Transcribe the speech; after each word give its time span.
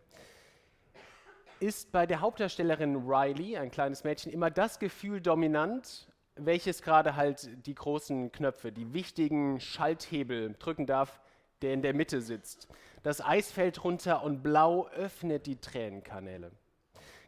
ist 1.60 1.92
bei 1.92 2.06
der 2.06 2.22
Hauptdarstellerin 2.22 3.08
Riley, 3.08 3.58
ein 3.58 3.72
kleines 3.72 4.04
Mädchen, 4.04 4.32
immer 4.32 4.50
das 4.50 4.80
Gefühl 4.80 5.22
dominant, 5.22 6.11
welches 6.36 6.82
gerade 6.82 7.16
halt 7.16 7.66
die 7.66 7.76
großen 7.76 8.32
Knöpfe, 8.32 8.72
die 8.72 8.94
wichtigen 8.94 9.60
Schalthebel 9.60 10.56
drücken 10.58 10.86
darf, 10.86 11.22
der 11.62 11.74
in 11.74 11.82
der 11.82 11.94
Mitte 11.94 12.22
sitzt. 12.22 12.68
Das 13.04 13.24
Eis 13.24 13.52
fällt 13.52 13.84
runter 13.84 14.24
und 14.24 14.42
blau 14.42 14.88
öffnet 14.90 15.46
die 15.46 15.60
Tränenkanäle. 15.60 16.52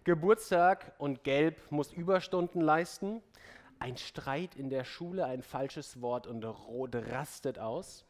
Geburtstag 0.04 0.94
und 0.98 1.23
gelb 1.23 1.72
muss 1.72 1.94
Überstunden 1.94 2.62
leisten. 2.62 3.22
Ein 3.80 3.98
Streit 3.98 4.56
in 4.56 4.70
der 4.70 4.84
Schule, 4.84 5.26
ein 5.26 5.42
falsches 5.42 6.02
Wort 6.02 6.28
und 6.28 6.44
rot 6.44 6.95
rastet 6.95 7.60
aus. 7.60 8.06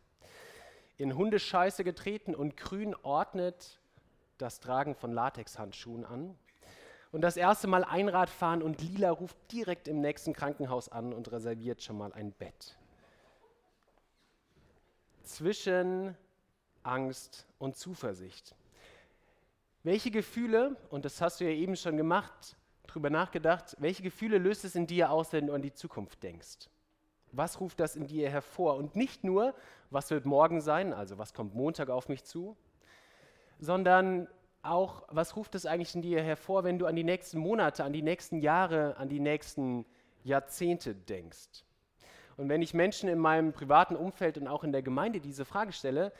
In 0.97 1.15
Hundescheiße 1.15 1.83
getreten 1.83 2.35
und 2.35 2.57
grün 2.57 2.95
ordnet 3.03 3.79
das 4.37 4.59
Tragen 4.59 4.95
von 4.95 5.11
Latexhandschuhen 5.11 6.05
an 6.05 6.35
und 7.13 7.21
das 7.21 7.37
erste 7.37 7.67
Mal 7.67 7.83
Einrad 7.83 8.29
fahren 8.29 8.63
und 8.63 8.81
Lila 8.81 9.11
ruft 9.11 9.37
direkt 9.51 9.87
im 9.87 10.01
nächsten 10.01 10.33
Krankenhaus 10.33 10.89
an 10.89 11.13
und 11.13 11.31
reserviert 11.31 11.81
schon 11.81 11.97
mal 11.97 12.11
ein 12.11 12.31
Bett. 12.31 12.75
Zwischen 15.21 16.17
Angst 16.81 17.47
und 17.59 17.77
Zuversicht. 17.77 18.55
Welche 19.83 20.09
Gefühle, 20.09 20.75
und 20.89 21.05
das 21.05 21.21
hast 21.21 21.39
du 21.39 21.45
ja 21.45 21.51
eben 21.51 21.75
schon 21.75 21.97
gemacht, 21.97 22.57
drüber 22.87 23.11
nachgedacht, 23.11 23.75
welche 23.79 24.01
Gefühle 24.01 24.39
löst 24.39 24.65
es 24.65 24.75
in 24.75 24.87
dir 24.87 25.11
aus, 25.11 25.31
wenn 25.33 25.47
du 25.47 25.53
an 25.53 25.61
die 25.61 25.73
Zukunft 25.73 26.23
denkst? 26.23 26.67
Was 27.31 27.59
ruft 27.59 27.79
das 27.79 27.95
in 27.95 28.07
dir 28.07 28.29
hervor? 28.31 28.75
Und 28.75 28.95
nicht 28.95 29.23
nur, 29.23 29.53
was 29.91 30.09
wird 30.09 30.25
morgen 30.25 30.61
sein, 30.61 30.93
also 30.93 31.19
was 31.19 31.35
kommt 31.35 31.53
Montag 31.53 31.89
auf 31.89 32.09
mich 32.09 32.23
zu, 32.23 32.57
sondern 33.59 34.27
auch, 34.63 35.03
was 35.09 35.35
ruft 35.35 35.55
es 35.55 35.65
eigentlich 35.65 35.93
in 35.93 36.01
dir 36.01 36.21
hervor, 36.21 36.63
wenn 36.63 36.79
du 36.79 36.85
an 36.85 36.95
die 36.95 37.03
nächsten 37.03 37.37
Monate, 37.37 37.83
an 37.83 37.93
die 37.93 38.01
nächsten 38.01 38.39
Jahre, 38.39 38.97
an 38.97 39.09
die 39.09 39.19
nächsten 39.19 39.85
Jahrzehnte 40.23 40.95
denkst? 40.95 41.63
Und 42.37 42.49
wenn 42.49 42.61
ich 42.61 42.73
Menschen 42.73 43.09
in 43.09 43.19
meinem 43.19 43.53
privaten 43.53 43.95
Umfeld 43.95 44.37
und 44.37 44.47
auch 44.47 44.63
in 44.63 44.71
der 44.71 44.81
Gemeinde 44.81 45.19
diese 45.19 45.45
Frage 45.45 45.71
stelle, 45.71 46.11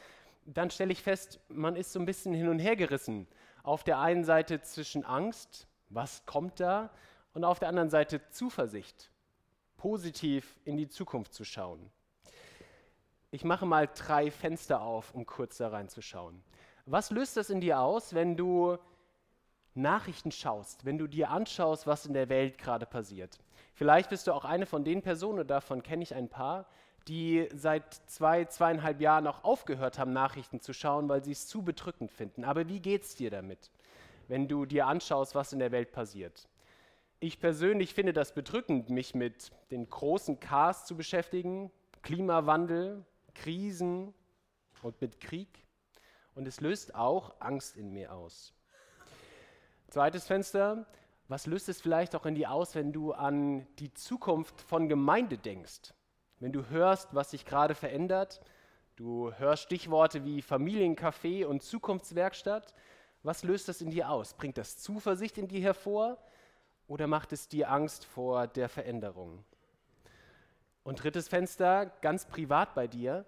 dann 0.45 0.69
stelle 0.69 0.91
ich 0.91 1.01
fest, 1.01 1.39
man 1.47 1.75
ist 1.75 1.93
so 1.93 1.99
ein 1.99 2.05
bisschen 2.05 2.33
hin 2.33 2.49
und 2.49 2.59
her 2.59 2.75
gerissen. 2.75 3.27
Auf 3.63 3.83
der 3.83 3.99
einen 3.99 4.25
Seite 4.25 4.61
zwischen 4.61 5.05
Angst, 5.05 5.67
was 5.89 6.25
kommt 6.25 6.59
da, 6.59 6.91
und 7.33 7.43
auf 7.43 7.59
der 7.59 7.69
anderen 7.69 7.89
Seite 7.89 8.21
Zuversicht, 8.29 9.09
positiv 9.77 10.59
in 10.65 10.77
die 10.77 10.87
Zukunft 10.87 11.33
zu 11.33 11.43
schauen. 11.43 11.89
Ich 13.31 13.43
mache 13.43 13.65
mal 13.65 13.87
drei 13.87 14.29
Fenster 14.29 14.81
auf, 14.81 15.15
um 15.15 15.25
kurz 15.25 15.57
da 15.57 15.69
reinzuschauen. 15.69 16.43
Was 16.85 17.11
löst 17.11 17.37
das 17.37 17.49
in 17.49 17.61
dir 17.61 17.79
aus, 17.79 18.13
wenn 18.13 18.35
du 18.35 18.77
Nachrichten 19.73 20.31
schaust, 20.31 20.83
wenn 20.83 20.97
du 20.97 21.07
dir 21.07 21.29
anschaust, 21.29 21.87
was 21.87 22.05
in 22.05 22.13
der 22.13 22.27
Welt 22.27 22.57
gerade 22.57 22.85
passiert? 22.85 23.39
Vielleicht 23.73 24.09
bist 24.09 24.27
du 24.27 24.33
auch 24.33 24.43
eine 24.43 24.65
von 24.65 24.83
den 24.83 25.01
Personen, 25.01 25.47
davon 25.47 25.81
kenne 25.81 26.03
ich 26.03 26.13
ein 26.13 26.27
paar, 26.27 26.65
die 27.07 27.47
seit 27.53 27.93
zwei, 28.07 28.45
zweieinhalb 28.45 28.99
Jahren 28.99 29.27
auch 29.27 29.43
aufgehört 29.43 29.97
haben, 29.97 30.11
Nachrichten 30.11 30.59
zu 30.59 30.73
schauen, 30.73 31.07
weil 31.07 31.23
sie 31.23 31.31
es 31.31 31.47
zu 31.47 31.63
bedrückend 31.63 32.11
finden. 32.11 32.43
Aber 32.43 32.67
wie 32.67 32.81
geht 32.81 33.03
es 33.03 33.15
dir 33.15 33.31
damit, 33.31 33.71
wenn 34.27 34.47
du 34.47 34.65
dir 34.65 34.87
anschaust, 34.87 35.35
was 35.35 35.53
in 35.53 35.59
der 35.59 35.71
Welt 35.71 35.91
passiert? 35.91 36.47
Ich 37.21 37.39
persönlich 37.39 37.93
finde 37.93 38.11
das 38.11 38.33
bedrückend, 38.33 38.89
mich 38.89 39.15
mit 39.15 39.51
den 39.71 39.89
großen 39.89 40.41
Ks 40.41 40.85
zu 40.85 40.97
beschäftigen, 40.97 41.71
Klimawandel, 42.01 43.05
Krisen 43.33 44.13
und 44.81 44.99
mit 44.99 45.21
Krieg 45.21 45.63
und 46.35 46.47
es 46.47 46.61
löst 46.61 46.95
auch 46.95 47.33
Angst 47.39 47.75
in 47.77 47.91
mir 47.91 48.13
aus. 48.13 48.53
Zweites 49.89 50.25
Fenster, 50.25 50.85
was 51.27 51.45
löst 51.45 51.69
es 51.69 51.81
vielleicht 51.81 52.15
auch 52.15 52.25
in 52.25 52.35
dir 52.35 52.51
aus, 52.51 52.75
wenn 52.75 52.91
du 52.91 53.13
an 53.13 53.67
die 53.79 53.93
Zukunft 53.93 54.61
von 54.61 54.89
Gemeinde 54.89 55.37
denkst? 55.37 55.93
Wenn 56.39 56.51
du 56.51 56.67
hörst, 56.69 57.13
was 57.13 57.31
sich 57.31 57.45
gerade 57.45 57.75
verändert, 57.75 58.41
du 58.95 59.31
hörst 59.33 59.63
Stichworte 59.63 60.25
wie 60.25 60.41
Familiencafé 60.41 61.45
und 61.45 61.63
Zukunftswerkstatt, 61.63 62.73
was 63.23 63.43
löst 63.43 63.69
das 63.69 63.81
in 63.81 63.91
dir 63.91 64.09
aus? 64.09 64.33
Bringt 64.33 64.57
das 64.57 64.77
Zuversicht 64.77 65.37
in 65.37 65.47
dir 65.47 65.61
hervor 65.61 66.17
oder 66.87 67.07
macht 67.07 67.31
es 67.31 67.47
dir 67.47 67.71
Angst 67.71 68.03
vor 68.03 68.47
der 68.47 68.67
Veränderung? 68.67 69.45
Und 70.83 71.01
drittes 71.01 71.29
Fenster, 71.29 71.85
ganz 72.01 72.25
privat 72.25 72.75
bei 72.75 72.87
dir, 72.87 73.25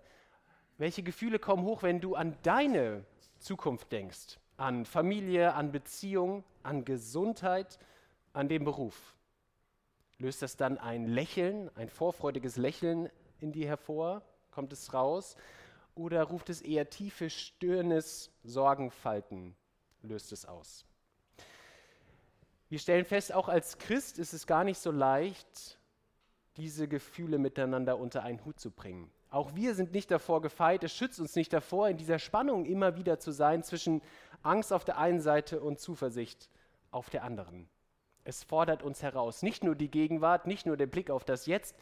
welche 0.77 1.03
Gefühle 1.03 1.39
kommen 1.39 1.63
hoch, 1.63 1.83
wenn 1.83 2.01
du 2.01 2.15
an 2.15 2.37
deine 2.43 3.05
Zukunft 3.39 3.91
denkst? 3.91 4.39
An 4.57 4.85
Familie, 4.85 5.53
an 5.53 5.71
Beziehung, 5.71 6.43
an 6.63 6.85
Gesundheit, 6.85 7.79
an 8.33 8.49
den 8.49 8.63
Beruf? 8.63 9.15
Löst 10.17 10.41
das 10.41 10.55
dann 10.55 10.77
ein 10.77 11.07
Lächeln, 11.07 11.69
ein 11.75 11.89
vorfreudiges 11.89 12.55
Lächeln 12.57 13.09
in 13.39 13.51
dir 13.51 13.67
hervor? 13.67 14.21
Kommt 14.51 14.71
es 14.71 14.93
raus? 14.93 15.35
Oder 15.93 16.23
ruft 16.23 16.49
es 16.49 16.61
eher 16.61 16.89
tiefe 16.89 17.29
Stirnes, 17.29 18.31
Sorgenfalten, 18.43 19.55
löst 20.01 20.31
es 20.31 20.45
aus? 20.45 20.85
Wir 22.69 22.79
stellen 22.79 23.05
fest, 23.05 23.33
auch 23.33 23.47
als 23.47 23.77
Christ 23.77 24.17
ist 24.17 24.33
es 24.33 24.47
gar 24.47 24.63
nicht 24.63 24.79
so 24.79 24.91
leicht, 24.91 25.79
diese 26.57 26.87
Gefühle 26.87 27.37
miteinander 27.37 27.97
unter 27.97 28.23
einen 28.23 28.43
Hut 28.43 28.59
zu 28.59 28.71
bringen. 28.71 29.11
Auch 29.35 29.53
wir 29.53 29.75
sind 29.75 29.91
nicht 29.91 30.09
davor 30.11 30.41
gefeit, 30.41 30.81
es 30.85 30.93
schützt 30.93 31.19
uns 31.19 31.35
nicht 31.35 31.51
davor, 31.51 31.89
in 31.89 31.97
dieser 31.97 32.19
Spannung 32.19 32.63
immer 32.63 32.95
wieder 32.95 33.19
zu 33.19 33.31
sein 33.31 33.63
zwischen 33.63 34.01
Angst 34.43 34.71
auf 34.71 34.85
der 34.85 34.97
einen 34.97 35.19
Seite 35.19 35.59
und 35.59 35.77
Zuversicht 35.77 36.49
auf 36.89 37.09
der 37.09 37.25
anderen. 37.25 37.67
Es 38.23 38.45
fordert 38.45 38.81
uns 38.81 39.03
heraus, 39.03 39.41
nicht 39.41 39.61
nur 39.61 39.75
die 39.75 39.91
Gegenwart, 39.91 40.47
nicht 40.47 40.65
nur 40.65 40.77
der 40.77 40.85
Blick 40.85 41.09
auf 41.09 41.25
das 41.25 41.47
Jetzt, 41.47 41.75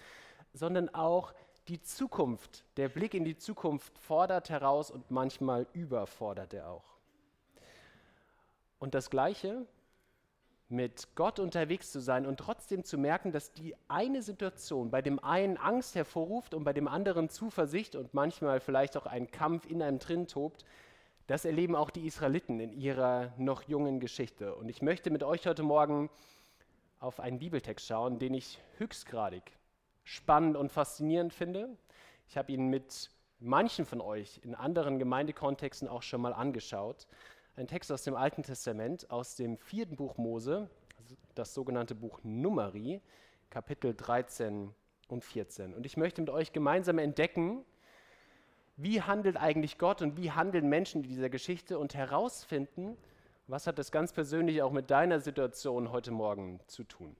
sondern 0.51 0.89
auch 0.95 1.31
die 1.67 1.79
Zukunft. 1.79 2.65
Der 2.75 2.89
Blick 2.89 3.13
in 3.13 3.23
die 3.23 3.37
Zukunft 3.37 3.99
fordert 3.99 4.49
heraus 4.49 4.89
und 4.89 5.11
manchmal 5.11 5.67
überfordert 5.73 6.55
er 6.55 6.71
auch. 6.71 6.97
Und 8.79 8.95
das 8.95 9.11
Gleiche 9.11 9.67
mit 10.73 11.15
Gott 11.15 11.39
unterwegs 11.39 11.91
zu 11.91 12.01
sein 12.01 12.25
und 12.25 12.37
trotzdem 12.37 12.83
zu 12.83 12.97
merken, 12.97 13.31
dass 13.31 13.53
die 13.53 13.75
eine 13.87 14.21
Situation 14.21 14.89
bei 14.89 15.01
dem 15.01 15.23
einen 15.23 15.57
Angst 15.57 15.95
hervorruft 15.95 16.53
und 16.53 16.63
bei 16.63 16.73
dem 16.73 16.87
anderen 16.87 17.29
Zuversicht 17.29 17.95
und 17.95 18.13
manchmal 18.13 18.59
vielleicht 18.59 18.97
auch 18.97 19.05
ein 19.05 19.29
Kampf 19.29 19.65
in 19.65 19.81
einem 19.81 19.99
drin 19.99 20.27
tobt, 20.27 20.65
das 21.27 21.45
erleben 21.45 21.75
auch 21.75 21.89
die 21.89 22.05
Israeliten 22.05 22.59
in 22.59 22.73
ihrer 22.73 23.31
noch 23.37 23.63
jungen 23.63 23.99
Geschichte. 23.99 24.55
Und 24.55 24.67
ich 24.67 24.81
möchte 24.81 25.09
mit 25.09 25.23
euch 25.23 25.47
heute 25.47 25.63
Morgen 25.63 26.09
auf 26.99 27.19
einen 27.19 27.39
Bibeltext 27.39 27.85
schauen, 27.85 28.19
den 28.19 28.33
ich 28.33 28.59
höchstgradig 28.77 29.43
spannend 30.03 30.57
und 30.57 30.71
faszinierend 30.71 31.33
finde. 31.33 31.69
Ich 32.27 32.37
habe 32.37 32.51
ihn 32.51 32.67
mit 32.67 33.09
manchen 33.39 33.85
von 33.85 34.01
euch 34.01 34.39
in 34.43 34.55
anderen 34.55 34.99
Gemeindekontexten 34.99 35.87
auch 35.87 36.01
schon 36.01 36.21
mal 36.21 36.33
angeschaut. 36.33 37.07
Ein 37.55 37.67
Text 37.67 37.91
aus 37.91 38.01
dem 38.01 38.15
Alten 38.15 38.41
Testament, 38.41 39.11
aus 39.11 39.35
dem 39.35 39.57
vierten 39.57 39.95
Buch 39.95 40.17
Mose, 40.17 40.71
das 41.35 41.53
sogenannte 41.53 41.93
Buch 41.93 42.19
Numeri, 42.23 42.99
Kapitel 43.51 43.93
13 43.93 44.73
und 45.07 45.23
14. 45.23 45.75
Und 45.75 45.85
ich 45.85 45.95
möchte 45.95 46.21
mit 46.21 46.31
euch 46.31 46.51
gemeinsam 46.51 46.97
entdecken, 46.97 47.63
wie 48.75 49.03
handelt 49.03 49.37
eigentlich 49.37 49.77
Gott 49.77 50.01
und 50.01 50.17
wie 50.17 50.31
handeln 50.31 50.67
Menschen 50.67 51.03
in 51.03 51.09
dieser 51.09 51.29
Geschichte 51.29 51.77
und 51.77 51.93
herausfinden, 51.93 52.97
was 53.45 53.67
hat 53.67 53.77
das 53.77 53.91
ganz 53.91 54.13
persönlich 54.13 54.63
auch 54.63 54.71
mit 54.71 54.89
deiner 54.89 55.19
Situation 55.19 55.91
heute 55.91 56.09
Morgen 56.09 56.59
zu 56.65 56.83
tun. 56.83 57.15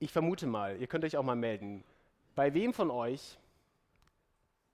Ich 0.00 0.10
vermute 0.10 0.48
mal, 0.48 0.76
ihr 0.80 0.88
könnt 0.88 1.04
euch 1.04 1.16
auch 1.16 1.22
mal 1.22 1.36
melden, 1.36 1.84
bei 2.34 2.52
wem 2.52 2.74
von 2.74 2.90
euch 2.90 3.38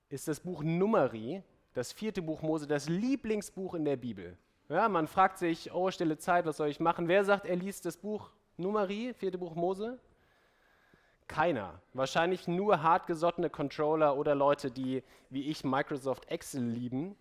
ist 0.08 0.28
das 0.28 0.40
Buch 0.40 0.62
Numeri, 0.62 1.42
das 1.74 1.92
vierte 1.92 2.22
Buch 2.22 2.42
Mose, 2.42 2.66
das 2.66 2.88
Lieblingsbuch 2.88 3.74
in 3.74 3.84
der 3.84 3.96
Bibel? 3.96 4.36
Ja, 4.68 4.88
man 4.88 5.06
fragt 5.06 5.38
sich, 5.38 5.72
oh, 5.72 5.90
stille 5.90 6.18
Zeit, 6.18 6.46
was 6.46 6.56
soll 6.56 6.68
ich 6.68 6.80
machen? 6.80 7.08
Wer 7.08 7.24
sagt, 7.24 7.46
er 7.46 7.56
liest 7.56 7.84
das 7.84 7.96
Buch 7.96 8.30
Numeri, 8.56 9.14
vierte 9.14 9.38
Buch 9.38 9.54
Mose? 9.54 9.98
Keiner. 11.28 11.80
Wahrscheinlich 11.94 12.48
nur 12.48 12.82
hartgesottene 12.82 13.50
Controller 13.50 14.16
oder 14.16 14.34
Leute, 14.34 14.70
die 14.70 15.02
wie 15.30 15.48
ich 15.48 15.64
Microsoft 15.64 16.30
Excel 16.30 16.64
lieben. 16.64 17.16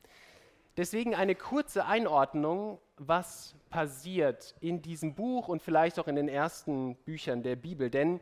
Deswegen 0.77 1.15
eine 1.15 1.36
kurze 1.36 1.86
Einordnung, 1.86 2.80
was 2.97 3.56
passiert 3.69 4.56
in 4.62 4.81
diesem 4.81 5.15
Buch 5.15 5.47
und 5.47 5.62
vielleicht 5.62 6.00
auch 6.00 6.07
in 6.07 6.15
den 6.15 6.30
ersten 6.30 6.95
Büchern 6.95 7.44
der 7.44 7.56
Bibel. 7.56 7.89
Denn 7.89 8.19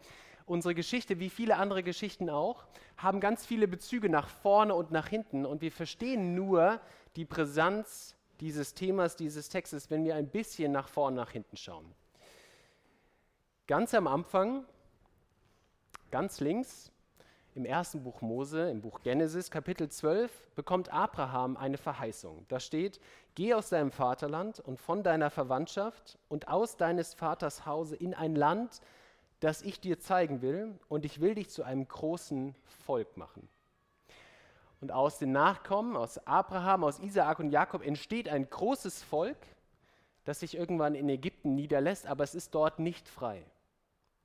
unsere 0.50 0.76
Geschichte, 0.76 1.20
wie 1.20 1.30
viele 1.30 1.58
andere 1.58 1.84
Geschichten 1.84 2.30
auch, 2.30 2.66
haben 2.98 3.20
ganz 3.20 3.46
viele 3.46 3.68
Bezüge 3.68 4.10
nach 4.10 4.28
vorne 4.28 4.76
und 4.76 4.92
nach 4.92 5.08
hinten. 5.08 5.46
Und 5.46 5.62
wir 5.62 5.72
verstehen 5.72 6.36
nur 6.36 6.80
die 7.16 7.26
Brisanz 7.26 8.16
dieses 8.40 8.74
Themas, 8.74 9.16
dieses 9.16 9.50
Textes, 9.50 9.90
wenn 9.90 10.04
wir 10.04 10.16
ein 10.16 10.30
bisschen 10.30 10.72
nach 10.72 10.88
vorne 10.88 11.18
nach 11.18 11.32
hinten 11.32 11.58
schauen. 11.58 11.94
Ganz 13.68 13.94
am 13.94 14.08
Anfang 14.08 14.66
Ganz 16.12 16.40
links 16.40 16.92
im 17.54 17.66
ersten 17.66 18.02
Buch 18.02 18.22
Mose, 18.22 18.72
im 18.72 18.82
Buch 18.82 19.02
Genesis, 19.04 19.52
Kapitel 19.52 19.90
12, 19.90 20.56
bekommt 20.56 20.92
Abraham 20.92 21.56
eine 21.56 21.78
Verheißung. 21.78 22.46
Da 22.48 22.60
steht, 22.60 23.00
geh 23.36 23.54
aus 23.54 23.70
deinem 23.70 23.92
Vaterland 23.92 24.60
und 24.60 24.80
von 24.80 25.04
deiner 25.04 25.30
Verwandtschaft 25.30 26.18
und 26.28 26.48
aus 26.48 26.78
deines 26.78 27.14
Vaters 27.14 27.68
Hause 27.68 27.96
in 27.96 28.16
ein 28.16 28.36
Land, 28.36 28.82
das 29.40 29.62
ich 29.62 29.80
dir 29.80 30.00
zeigen 30.00 30.42
will, 30.42 30.78
und 30.88 31.06
ich 31.06 31.22
will 31.22 31.36
dich 31.36 31.50
zu 31.50 31.64
einem 31.64 31.88
großen 31.88 32.56
Volk 32.86 33.18
machen. 33.18 33.48
Und 34.82 34.92
aus 34.92 35.18
den 35.18 35.32
Nachkommen, 35.32 35.96
aus 35.96 36.26
Abraham, 36.26 36.84
aus 36.84 37.00
Isaak 37.00 37.40
und 37.40 37.50
Jakob 37.50 37.86
entsteht 37.86 38.30
ein 38.30 38.50
großes 38.50 39.04
Volk, 39.04 39.38
das 40.26 40.40
sich 40.42 40.56
irgendwann 40.56 40.96
in 40.96 41.10
Ägypten 41.10 41.56
niederlässt, 41.56 42.08
aber 42.08 42.24
es 42.24 42.36
ist 42.36 42.56
dort 42.56 42.80
nicht 42.80 43.08
frei. 43.08 43.44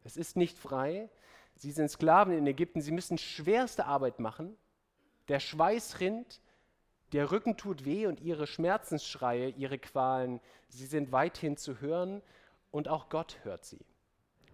Es 0.05 0.17
ist 0.17 0.37
nicht 0.37 0.59
frei, 0.59 1.09
Sie 1.57 1.71
sind 1.71 1.89
Sklaven 1.89 2.37
in 2.37 2.47
Ägypten, 2.47 2.81
sie 2.81 2.93
müssen 2.93 3.19
schwerste 3.19 3.87
Arbeit 3.87 4.19
machen. 4.19 4.57
Der 5.29 5.41
Schweiß 5.41 6.01
rinnt, 6.01 6.41
der 7.13 7.31
Rücken 7.31 7.57
tut 7.57 7.85
weh 7.85 8.07
und 8.07 8.21
ihre 8.21 8.47
Schmerzensschreie, 8.47 9.51
ihre 9.51 9.79
Qualen, 9.79 10.41
sie 10.69 10.87
sind 10.87 11.13
weithin 11.13 11.57
zu 11.57 11.81
hören 11.81 12.23
und 12.71 12.89
auch 12.89 13.09
Gott 13.09 13.39
hört 13.45 13.65
sie. 13.65 13.85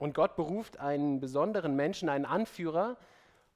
Und 0.01 0.15
Gott 0.15 0.35
beruft 0.35 0.81
einen 0.81 1.21
besonderen 1.21 1.77
Menschen, 1.77 2.09
einen 2.09 2.25
Anführer, 2.25 2.97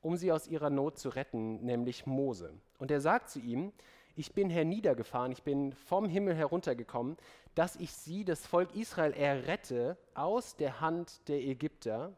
um 0.03 0.19
sie 0.19 0.31
aus 0.31 0.47
ihrer 0.47 0.69
Not 0.69 0.99
zu 0.99 1.09
retten, 1.09 1.65
nämlich 1.65 2.05
Mose. 2.05 2.53
Und 2.79 2.91
er 2.91 3.01
sagt 3.01 3.31
zu 3.31 3.41
ihm, 3.41 3.73
ich 4.15 4.35
bin 4.35 4.51
herniedergefahren, 4.51 5.33
ich 5.33 5.43
bin 5.43 5.73
vom 5.73 6.07
Himmel 6.07 6.35
heruntergekommen, 6.35 7.17
dass 7.55 7.77
ich 7.77 7.93
sie, 7.93 8.27
das 8.27 8.47
Volk 8.47 8.77
Israel, 8.77 9.15
errette 9.15 9.97
aus 10.13 10.55
der 10.55 10.83
Hand 10.83 11.27
der 11.29 11.41
Ägypter 11.41 12.13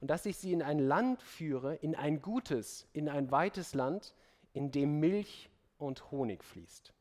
und 0.00 0.10
dass 0.10 0.26
ich 0.26 0.36
sie 0.36 0.52
in 0.52 0.62
ein 0.62 0.80
Land 0.80 1.22
führe, 1.22 1.76
in 1.76 1.94
ein 1.94 2.20
gutes, 2.20 2.88
in 2.92 3.08
ein 3.08 3.30
weites 3.30 3.74
Land, 3.74 4.16
in 4.52 4.72
dem 4.72 4.98
Milch 4.98 5.48
und 5.78 6.10
Honig 6.10 6.42
fließt. 6.42 6.92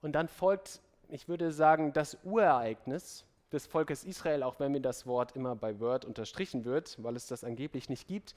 Und 0.00 0.12
dann 0.12 0.28
folgt, 0.28 0.80
ich 1.10 1.28
würde 1.28 1.52
sagen, 1.52 1.92
das 1.92 2.16
Urereignis 2.24 3.26
des 3.52 3.66
Volkes 3.66 4.04
Israel, 4.04 4.42
auch 4.42 4.58
wenn 4.60 4.72
mir 4.72 4.80
das 4.80 5.06
Wort 5.06 5.36
immer 5.36 5.54
bei 5.54 5.78
Word 5.78 6.04
unterstrichen 6.04 6.64
wird, 6.64 7.02
weil 7.02 7.16
es 7.16 7.26
das 7.26 7.44
angeblich 7.44 7.88
nicht 7.88 8.08
gibt, 8.08 8.34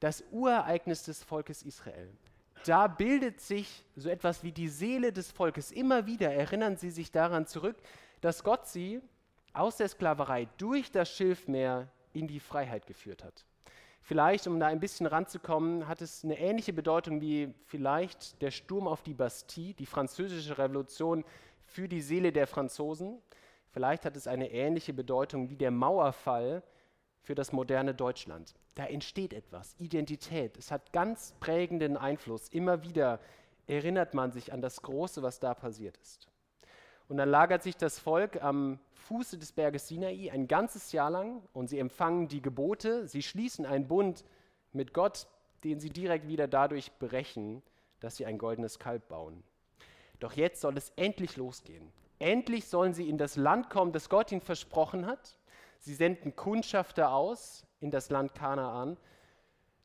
das 0.00 0.24
Urereignis 0.30 1.04
des 1.04 1.22
Volkes 1.22 1.62
Israel. 1.62 2.10
Da 2.64 2.86
bildet 2.86 3.40
sich 3.40 3.84
so 3.96 4.08
etwas 4.08 4.42
wie 4.42 4.52
die 4.52 4.68
Seele 4.68 5.12
des 5.12 5.30
Volkes. 5.30 5.70
Immer 5.70 6.06
wieder 6.06 6.32
erinnern 6.32 6.76
sie 6.76 6.90
sich 6.90 7.10
daran 7.10 7.46
zurück, 7.46 7.76
dass 8.20 8.42
Gott 8.42 8.66
sie 8.66 9.00
aus 9.52 9.76
der 9.76 9.88
Sklaverei 9.88 10.48
durch 10.58 10.90
das 10.90 11.10
Schilfmeer 11.10 11.88
in 12.12 12.26
die 12.26 12.40
Freiheit 12.40 12.86
geführt 12.86 13.22
hat. 13.22 13.44
Vielleicht, 14.00 14.46
um 14.46 14.60
da 14.60 14.66
ein 14.66 14.80
bisschen 14.80 15.06
ranzukommen, 15.06 15.88
hat 15.88 16.02
es 16.02 16.24
eine 16.24 16.38
ähnliche 16.38 16.74
Bedeutung 16.74 17.22
wie 17.22 17.54
vielleicht 17.64 18.40
der 18.42 18.50
Sturm 18.50 18.86
auf 18.86 19.02
die 19.02 19.14
Bastille, 19.14 19.72
die 19.74 19.86
französische 19.86 20.58
Revolution 20.58 21.24
für 21.64 21.88
die 21.88 22.02
Seele 22.02 22.30
der 22.30 22.46
Franzosen. 22.46 23.22
Vielleicht 23.74 24.04
hat 24.04 24.16
es 24.16 24.28
eine 24.28 24.52
ähnliche 24.52 24.94
Bedeutung 24.94 25.50
wie 25.50 25.56
der 25.56 25.72
Mauerfall 25.72 26.62
für 27.22 27.34
das 27.34 27.50
moderne 27.50 27.92
Deutschland. 27.92 28.54
Da 28.76 28.86
entsteht 28.86 29.32
etwas, 29.32 29.74
Identität. 29.78 30.56
Es 30.56 30.70
hat 30.70 30.92
ganz 30.92 31.34
prägenden 31.40 31.96
Einfluss. 31.96 32.48
Immer 32.50 32.84
wieder 32.84 33.18
erinnert 33.66 34.14
man 34.14 34.30
sich 34.30 34.52
an 34.52 34.62
das 34.62 34.80
Große, 34.80 35.24
was 35.24 35.40
da 35.40 35.54
passiert 35.54 35.96
ist. 35.96 36.28
Und 37.08 37.16
dann 37.16 37.28
lagert 37.28 37.64
sich 37.64 37.76
das 37.76 37.98
Volk 37.98 38.40
am 38.44 38.78
Fuße 38.92 39.38
des 39.38 39.50
Berges 39.50 39.88
Sinai 39.88 40.30
ein 40.32 40.46
ganzes 40.46 40.92
Jahr 40.92 41.10
lang 41.10 41.42
und 41.52 41.66
sie 41.66 41.80
empfangen 41.80 42.28
die 42.28 42.42
Gebote, 42.42 43.08
sie 43.08 43.22
schließen 43.22 43.66
einen 43.66 43.88
Bund 43.88 44.24
mit 44.72 44.94
Gott, 44.94 45.26
den 45.64 45.80
sie 45.80 45.90
direkt 45.90 46.28
wieder 46.28 46.46
dadurch 46.46 46.92
brechen, 47.00 47.60
dass 47.98 48.18
sie 48.18 48.24
ein 48.24 48.38
goldenes 48.38 48.78
Kalb 48.78 49.08
bauen. 49.08 49.42
Doch 50.20 50.34
jetzt 50.34 50.60
soll 50.60 50.76
es 50.76 50.90
endlich 50.90 51.36
losgehen. 51.36 51.92
Endlich 52.18 52.68
sollen 52.68 52.94
sie 52.94 53.08
in 53.08 53.18
das 53.18 53.36
Land 53.36 53.70
kommen, 53.70 53.92
das 53.92 54.08
Gott 54.08 54.32
ihnen 54.32 54.40
versprochen 54.40 55.06
hat. 55.06 55.36
Sie 55.78 55.94
senden 55.94 56.34
Kundschafter 56.36 57.12
aus 57.12 57.66
in 57.80 57.90
das 57.90 58.10
Land 58.10 58.34
Kanaan. 58.34 58.96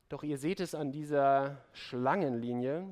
Doch 0.08 0.22
ihr 0.22 0.38
seht 0.38 0.60
es 0.60 0.74
an 0.74 0.92
dieser 0.92 1.58
Schlangenlinie. 1.72 2.86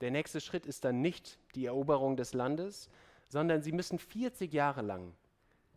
Der 0.00 0.10
nächste 0.10 0.40
Schritt 0.40 0.66
ist 0.66 0.84
dann 0.84 1.00
nicht 1.00 1.38
die 1.54 1.66
Eroberung 1.66 2.16
des 2.16 2.34
Landes, 2.34 2.90
sondern 3.28 3.62
sie 3.62 3.72
müssen 3.72 3.98
40 3.98 4.52
Jahre 4.52 4.82
lang 4.82 5.14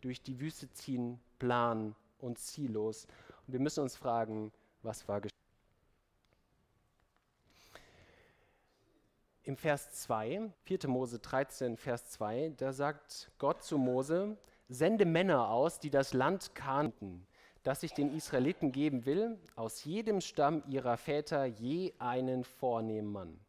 durch 0.00 0.22
die 0.22 0.40
Wüste 0.40 0.70
ziehen, 0.72 1.20
plan 1.38 1.94
und 2.18 2.38
ziellos. 2.38 3.06
Und 3.46 3.52
wir 3.54 3.60
müssen 3.60 3.80
uns 3.80 3.96
fragen, 3.96 4.52
was 4.82 5.08
war 5.08 5.20
geschehen? 5.20 5.29
Im 9.50 9.56
Vers 9.56 9.90
2, 10.02 10.48
4. 10.62 10.78
Mose 10.86 11.18
13, 11.18 11.76
Vers 11.76 12.08
2, 12.10 12.52
da 12.56 12.72
sagt 12.72 13.32
Gott 13.38 13.64
zu 13.64 13.78
Mose, 13.78 14.36
sende 14.68 15.04
Männer 15.04 15.48
aus, 15.48 15.80
die 15.80 15.90
das 15.90 16.14
Land 16.14 16.54
kannten, 16.54 17.26
das 17.64 17.82
ich 17.82 17.92
den 17.92 18.14
Israeliten 18.14 18.70
geben 18.70 19.06
will, 19.06 19.40
aus 19.56 19.82
jedem 19.82 20.20
Stamm 20.20 20.62
ihrer 20.68 20.96
Väter 20.96 21.46
je 21.46 21.92
einen 21.98 22.44
vornehmen 22.44 23.10
Mann. 23.10 23.40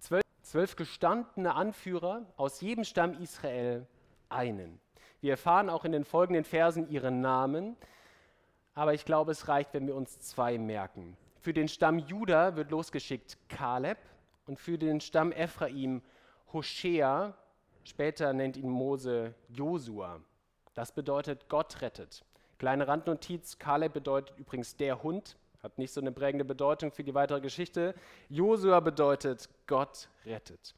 Zwölf 0.00 0.22
zwölf 0.42 0.76
gestandene 0.76 1.54
Anführer 1.54 2.26
aus 2.36 2.60
jedem 2.60 2.84
Stamm 2.84 3.14
Israel 3.14 3.86
einen. 4.28 4.78
Wir 5.22 5.30
erfahren 5.30 5.70
auch 5.70 5.86
in 5.86 5.92
den 5.92 6.04
folgenden 6.04 6.44
Versen 6.44 6.90
ihren 6.90 7.22
Namen, 7.22 7.78
aber 8.74 8.92
ich 8.92 9.06
glaube, 9.06 9.32
es 9.32 9.48
reicht, 9.48 9.72
wenn 9.72 9.86
wir 9.86 9.94
uns 9.94 10.20
zwei 10.20 10.58
merken. 10.58 11.16
Für 11.40 11.54
den 11.54 11.68
Stamm 11.68 12.00
Juda 12.00 12.54
wird 12.56 12.70
losgeschickt 12.70 13.38
Kaleb 13.48 13.96
und 14.46 14.58
für 14.58 14.78
den 14.78 15.00
Stamm 15.00 15.32
Ephraim 15.32 16.02
Hoshea. 16.52 17.34
Später 17.84 18.32
nennt 18.32 18.56
ihn 18.56 18.68
Mose 18.68 19.34
Josua. 19.48 20.20
Das 20.74 20.92
bedeutet 20.92 21.48
Gott 21.48 21.80
rettet. 21.82 22.24
Kleine 22.58 22.88
Randnotiz: 22.88 23.58
Kaleb 23.58 23.92
bedeutet 23.92 24.38
übrigens 24.38 24.76
der 24.76 25.02
Hund. 25.02 25.36
Hat 25.62 25.78
nicht 25.78 25.92
so 25.92 26.00
eine 26.00 26.12
prägende 26.12 26.44
Bedeutung 26.44 26.92
für 26.92 27.04
die 27.04 27.14
weitere 27.14 27.40
Geschichte. 27.40 27.94
Josua 28.28 28.80
bedeutet 28.80 29.48
Gott 29.66 30.08
rettet. 30.24 30.74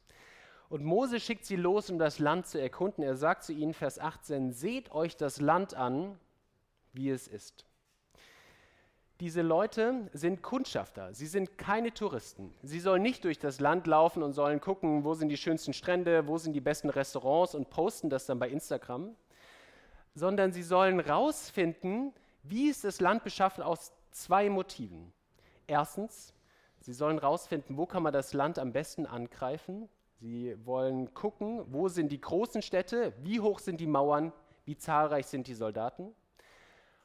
Und 0.69 0.83
Mose 0.83 1.19
schickt 1.19 1.45
sie 1.45 1.55
los, 1.55 1.89
um 1.89 1.97
das 1.97 2.19
Land 2.19 2.47
zu 2.47 2.61
erkunden. 2.61 3.03
Er 3.03 3.15
sagt 3.15 3.43
zu 3.43 3.53
ihnen, 3.53 3.73
Vers 3.73 3.99
18, 3.99 4.51
seht 4.51 4.91
euch 4.91 5.17
das 5.17 5.41
Land 5.41 5.73
an, 5.73 6.19
wie 6.93 7.09
es 7.09 7.27
ist. 7.27 7.65
Diese 9.19 9.41
Leute 9.41 10.09
sind 10.13 10.41
Kundschafter, 10.41 11.13
sie 11.13 11.27
sind 11.27 11.57
keine 11.57 11.93
Touristen. 11.93 12.53
Sie 12.63 12.79
sollen 12.79 13.01
nicht 13.01 13.25
durch 13.25 13.37
das 13.37 13.59
Land 13.59 13.85
laufen 13.85 14.23
und 14.23 14.31
sollen 14.31 14.61
gucken, 14.61 15.03
wo 15.03 15.13
sind 15.13 15.27
die 15.27 15.35
schönsten 15.35 15.73
Strände, 15.73 16.25
wo 16.27 16.37
sind 16.37 16.53
die 16.53 16.61
besten 16.61 16.89
Restaurants 16.89 17.53
und 17.53 17.69
posten 17.69 18.09
das 18.09 18.27
dann 18.27 18.39
bei 18.39 18.47
Instagram, 18.47 19.17
sondern 20.15 20.53
sie 20.53 20.63
sollen 20.63 21.01
rausfinden, 21.01 22.13
wie 22.43 22.69
ist 22.69 22.85
das 22.85 23.01
Land 23.01 23.25
beschaffen 23.25 23.61
aus 23.61 23.91
zwei 24.11 24.49
Motiven. 24.49 25.11
Erstens, 25.67 26.33
sie 26.79 26.93
sollen 26.93 27.17
rausfinden, 27.19 27.75
wo 27.75 27.85
kann 27.85 28.03
man 28.03 28.13
das 28.13 28.31
Land 28.31 28.57
am 28.57 28.71
besten 28.71 29.05
angreifen. 29.05 29.89
Sie 30.21 30.55
wollen 30.65 31.13
gucken, 31.13 31.65
wo 31.67 31.89
sind 31.89 32.13
die 32.13 32.21
großen 32.21 32.61
Städte, 32.61 33.11
wie 33.21 33.41
hoch 33.41 33.59
sind 33.59 33.81
die 33.81 33.87
Mauern, 33.87 34.31
wie 34.63 34.77
zahlreich 34.77 35.27
sind 35.27 35.47
die 35.47 35.55
Soldaten. 35.55 36.15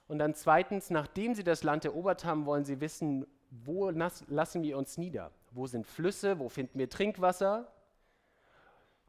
Und 0.07 0.19
dann 0.19 0.35
zweitens, 0.35 0.91
nachdem 0.91 1.35
sie 1.35 1.45
das 1.45 1.63
Land 1.63 1.85
erobert 1.85 2.25
haben, 2.25 2.47
wollen 2.47 2.65
sie 2.65 2.81
wissen, 2.81 3.27
wo 3.51 3.91
lassen 3.91 4.63
wir 4.63 4.77
uns 4.77 4.99
nieder? 4.99 5.31
Wo 5.53 5.67
sind 5.67 5.87
Flüsse? 5.87 6.39
Wo 6.39 6.49
finden 6.49 6.79
wir 6.79 6.91
Trinkwasser? 6.91 7.71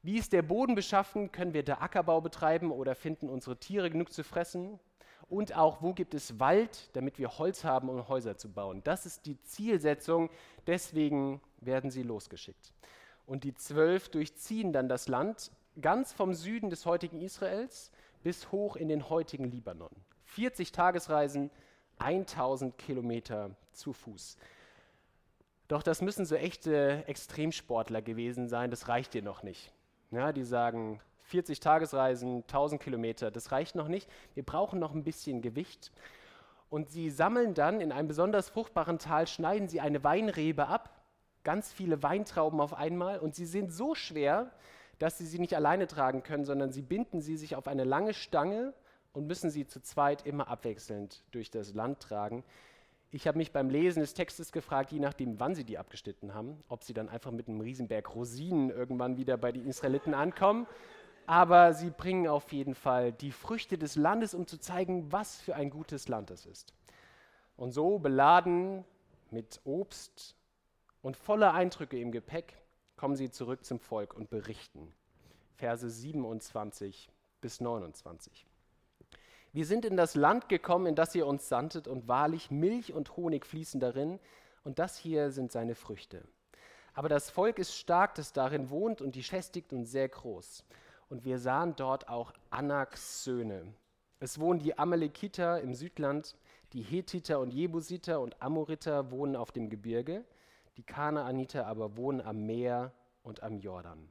Wie 0.03 0.17
ist 0.17 0.33
der 0.33 0.43
Boden 0.43 0.75
beschaffen? 0.75 1.31
Können 1.31 1.53
wir 1.53 1.63
da 1.63 1.79
Ackerbau 1.79 2.21
betreiben 2.21 2.71
oder 2.71 2.93
finden 2.93 3.27
unsere 3.27 3.57
Tiere 3.57 3.89
genug 3.89 4.13
zu 4.13 4.23
fressen? 4.23 4.79
Und 5.27 5.55
auch, 5.55 5.81
wo 5.81 5.93
gibt 5.93 6.13
es 6.13 6.39
Wald, 6.39 6.95
damit 6.95 7.17
wir 7.17 7.39
Holz 7.39 7.63
haben, 7.63 7.89
um 7.89 8.07
Häuser 8.07 8.37
zu 8.37 8.51
bauen? 8.51 8.81
Das 8.83 9.07
ist 9.07 9.25
die 9.25 9.41
Zielsetzung, 9.41 10.29
deswegen 10.67 11.41
werden 11.59 11.89
sie 11.89 12.03
losgeschickt. 12.03 12.71
Und 13.25 13.43
die 13.43 13.55
zwölf 13.55 14.09
durchziehen 14.09 14.71
dann 14.71 14.87
das 14.87 15.07
Land 15.07 15.51
ganz 15.81 16.13
vom 16.13 16.35
Süden 16.35 16.69
des 16.69 16.85
heutigen 16.85 17.19
Israels 17.21 17.91
bis 18.21 18.51
hoch 18.51 18.75
in 18.75 18.87
den 18.87 19.09
heutigen 19.09 19.45
Libanon. 19.45 19.89
40 20.35 20.73
Tagesreisen, 20.73 21.49
1000 21.99 22.77
Kilometer 22.77 23.51
zu 23.71 23.93
Fuß. 23.93 24.35
Doch 25.69 25.81
das 25.81 26.01
müssen 26.01 26.25
so 26.25 26.35
echte 26.35 27.05
Extremsportler 27.07 28.01
gewesen 28.01 28.49
sein, 28.49 28.69
das 28.69 28.89
reicht 28.89 29.13
dir 29.13 29.21
noch 29.21 29.43
nicht. 29.43 29.71
Ja, 30.11 30.33
die 30.33 30.43
sagen, 30.43 30.99
40 31.23 31.61
Tagesreisen, 31.61 32.41
1000 32.41 32.81
Kilometer, 32.81 33.31
das 33.31 33.53
reicht 33.53 33.75
noch 33.75 33.87
nicht. 33.87 34.09
Wir 34.33 34.43
brauchen 34.43 34.77
noch 34.77 34.93
ein 34.93 35.05
bisschen 35.05 35.41
Gewicht. 35.41 35.93
Und 36.69 36.89
sie 36.89 37.11
sammeln 37.11 37.53
dann 37.53 37.79
in 37.79 37.93
einem 37.93 38.09
besonders 38.09 38.49
fruchtbaren 38.49 38.99
Tal, 38.99 39.27
schneiden 39.27 39.69
sie 39.69 39.79
eine 39.79 40.03
Weinrebe 40.03 40.67
ab, 40.67 41.01
ganz 41.45 41.71
viele 41.71 42.03
Weintrauben 42.03 42.59
auf 42.59 42.73
einmal, 42.73 43.19
und 43.19 43.35
sie 43.35 43.45
sind 43.45 43.71
so 43.71 43.95
schwer, 43.95 44.51
dass 44.99 45.17
sie 45.17 45.27
sie 45.27 45.39
nicht 45.39 45.55
alleine 45.55 45.87
tragen 45.87 46.23
können, 46.23 46.43
sondern 46.43 46.73
sie 46.73 46.81
binden 46.81 47.21
sie 47.21 47.37
sich 47.37 47.55
auf 47.55 47.67
eine 47.69 47.85
lange 47.85 48.13
Stange 48.13 48.73
und 49.15 49.27
müssen 49.27 49.49
sie 49.49 49.65
zu 49.65 49.81
zweit 49.81 50.25
immer 50.25 50.47
abwechselnd 50.49 51.23
durch 51.31 51.49
das 51.49 51.73
Land 51.73 51.99
tragen. 52.01 52.43
Ich 53.11 53.27
habe 53.27 53.37
mich 53.37 53.53
beim 53.53 53.69
Lesen 53.69 54.01
des 54.01 54.13
Textes 54.13 54.51
gefragt, 54.51 54.91
je 54.91 54.99
nachdem, 54.99 55.39
wann 55.39 55.55
sie 55.55 55.63
die 55.63 55.77
abgeschnitten 55.77 56.33
haben, 56.33 56.61
ob 56.67 56.83
sie 56.83 56.93
dann 56.93 57.07
einfach 57.07 57.31
mit 57.31 57.47
einem 57.47 57.61
Riesenberg 57.61 58.13
Rosinen 58.13 58.69
irgendwann 58.69 59.17
wieder 59.17 59.37
bei 59.37 59.51
den 59.51 59.65
Israeliten 59.65 60.13
ankommen. 60.13 60.67
Aber 61.25 61.73
sie 61.73 61.89
bringen 61.89 62.27
auf 62.27 62.51
jeden 62.51 62.75
Fall 62.75 63.13
die 63.13 63.31
Früchte 63.31 63.77
des 63.77 63.95
Landes, 63.95 64.33
um 64.33 64.47
zu 64.47 64.59
zeigen, 64.59 65.11
was 65.11 65.37
für 65.37 65.55
ein 65.55 65.69
gutes 65.69 66.07
Land 66.07 66.29
es 66.29 66.45
ist. 66.45 66.73
Und 67.55 67.71
so 67.71 67.99
beladen 67.99 68.83
mit 69.31 69.61
Obst 69.63 70.35
und 71.01 71.15
voller 71.15 71.53
Eindrücke 71.53 71.99
im 71.99 72.11
Gepäck 72.11 72.57
kommen 72.97 73.15
sie 73.15 73.31
zurück 73.31 73.63
zum 73.63 73.79
Volk 73.79 74.13
und 74.13 74.29
berichten. 74.29 74.93
Verse 75.55 75.89
27 75.89 77.09
bis 77.39 77.61
29. 77.61 78.45
Wir 79.55 79.65
sind 79.65 79.85
in 79.85 79.95
das 79.95 80.15
Land 80.15 80.49
gekommen, 80.49 80.85
in 80.85 80.95
das 80.95 81.15
ihr 81.15 81.25
uns 81.25 81.47
sandtet, 81.47 81.87
und 81.87 82.09
wahrlich 82.09 82.51
Milch 82.51 82.91
und 82.91 83.15
Honig 83.15 83.45
fließen 83.45 83.79
darin, 83.79 84.19
und 84.65 84.79
das 84.79 84.97
hier 84.97 85.31
sind 85.31 85.49
seine 85.53 85.75
Früchte. 85.75 86.27
Aber 86.93 87.07
das 87.07 87.29
Volk 87.29 87.57
ist 87.57 87.73
stark, 87.73 88.15
das 88.15 88.33
darin 88.33 88.69
wohnt, 88.69 89.01
und 89.01 89.15
die 89.15 89.23
schästigt 89.23 89.71
und 89.71 89.85
sehr 89.85 90.09
groß. 90.09 90.65
Und 91.07 91.23
wir 91.23 91.39
sahen 91.39 91.73
dort 91.77 92.09
auch 92.09 92.33
Anaks 92.49 93.23
Söhne. 93.23 93.73
Es 94.19 94.41
wohnen 94.41 94.59
die 94.59 94.77
Amalekiter 94.77 95.61
im 95.61 95.73
Südland, 95.73 96.35
die 96.73 96.81
Hethiter 96.81 97.39
und 97.39 97.53
Jebusiter 97.53 98.19
und 98.19 98.41
Amoriter 98.41 99.09
wohnen 99.09 99.37
auf 99.37 99.53
dem 99.53 99.69
Gebirge, 99.69 100.25
die 100.75 100.83
Kanaaniter 100.83 101.65
aber 101.65 101.95
wohnen 101.95 102.19
am 102.19 102.45
Meer 102.45 102.91
und 103.23 103.41
am 103.41 103.59
Jordan. 103.59 104.09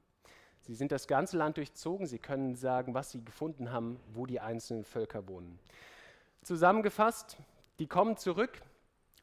Sie 0.66 0.75
sind 0.75 0.92
das 0.92 1.06
ganze 1.06 1.37
Land 1.37 1.59
durchzogen. 1.59 2.06
Sie 2.06 2.18
können 2.18 2.56
sagen, 2.56 2.94
was 2.94 3.11
sie 3.11 3.23
gefunden 3.23 3.71
haben, 3.71 4.00
wo 4.14 4.25
die 4.25 4.40
einzelnen 4.40 4.85
Völker 4.85 5.28
wohnen. 5.28 5.59
Zusammengefasst, 6.42 7.37
die 7.78 7.87
kommen 7.87 8.16
zurück. 8.16 8.62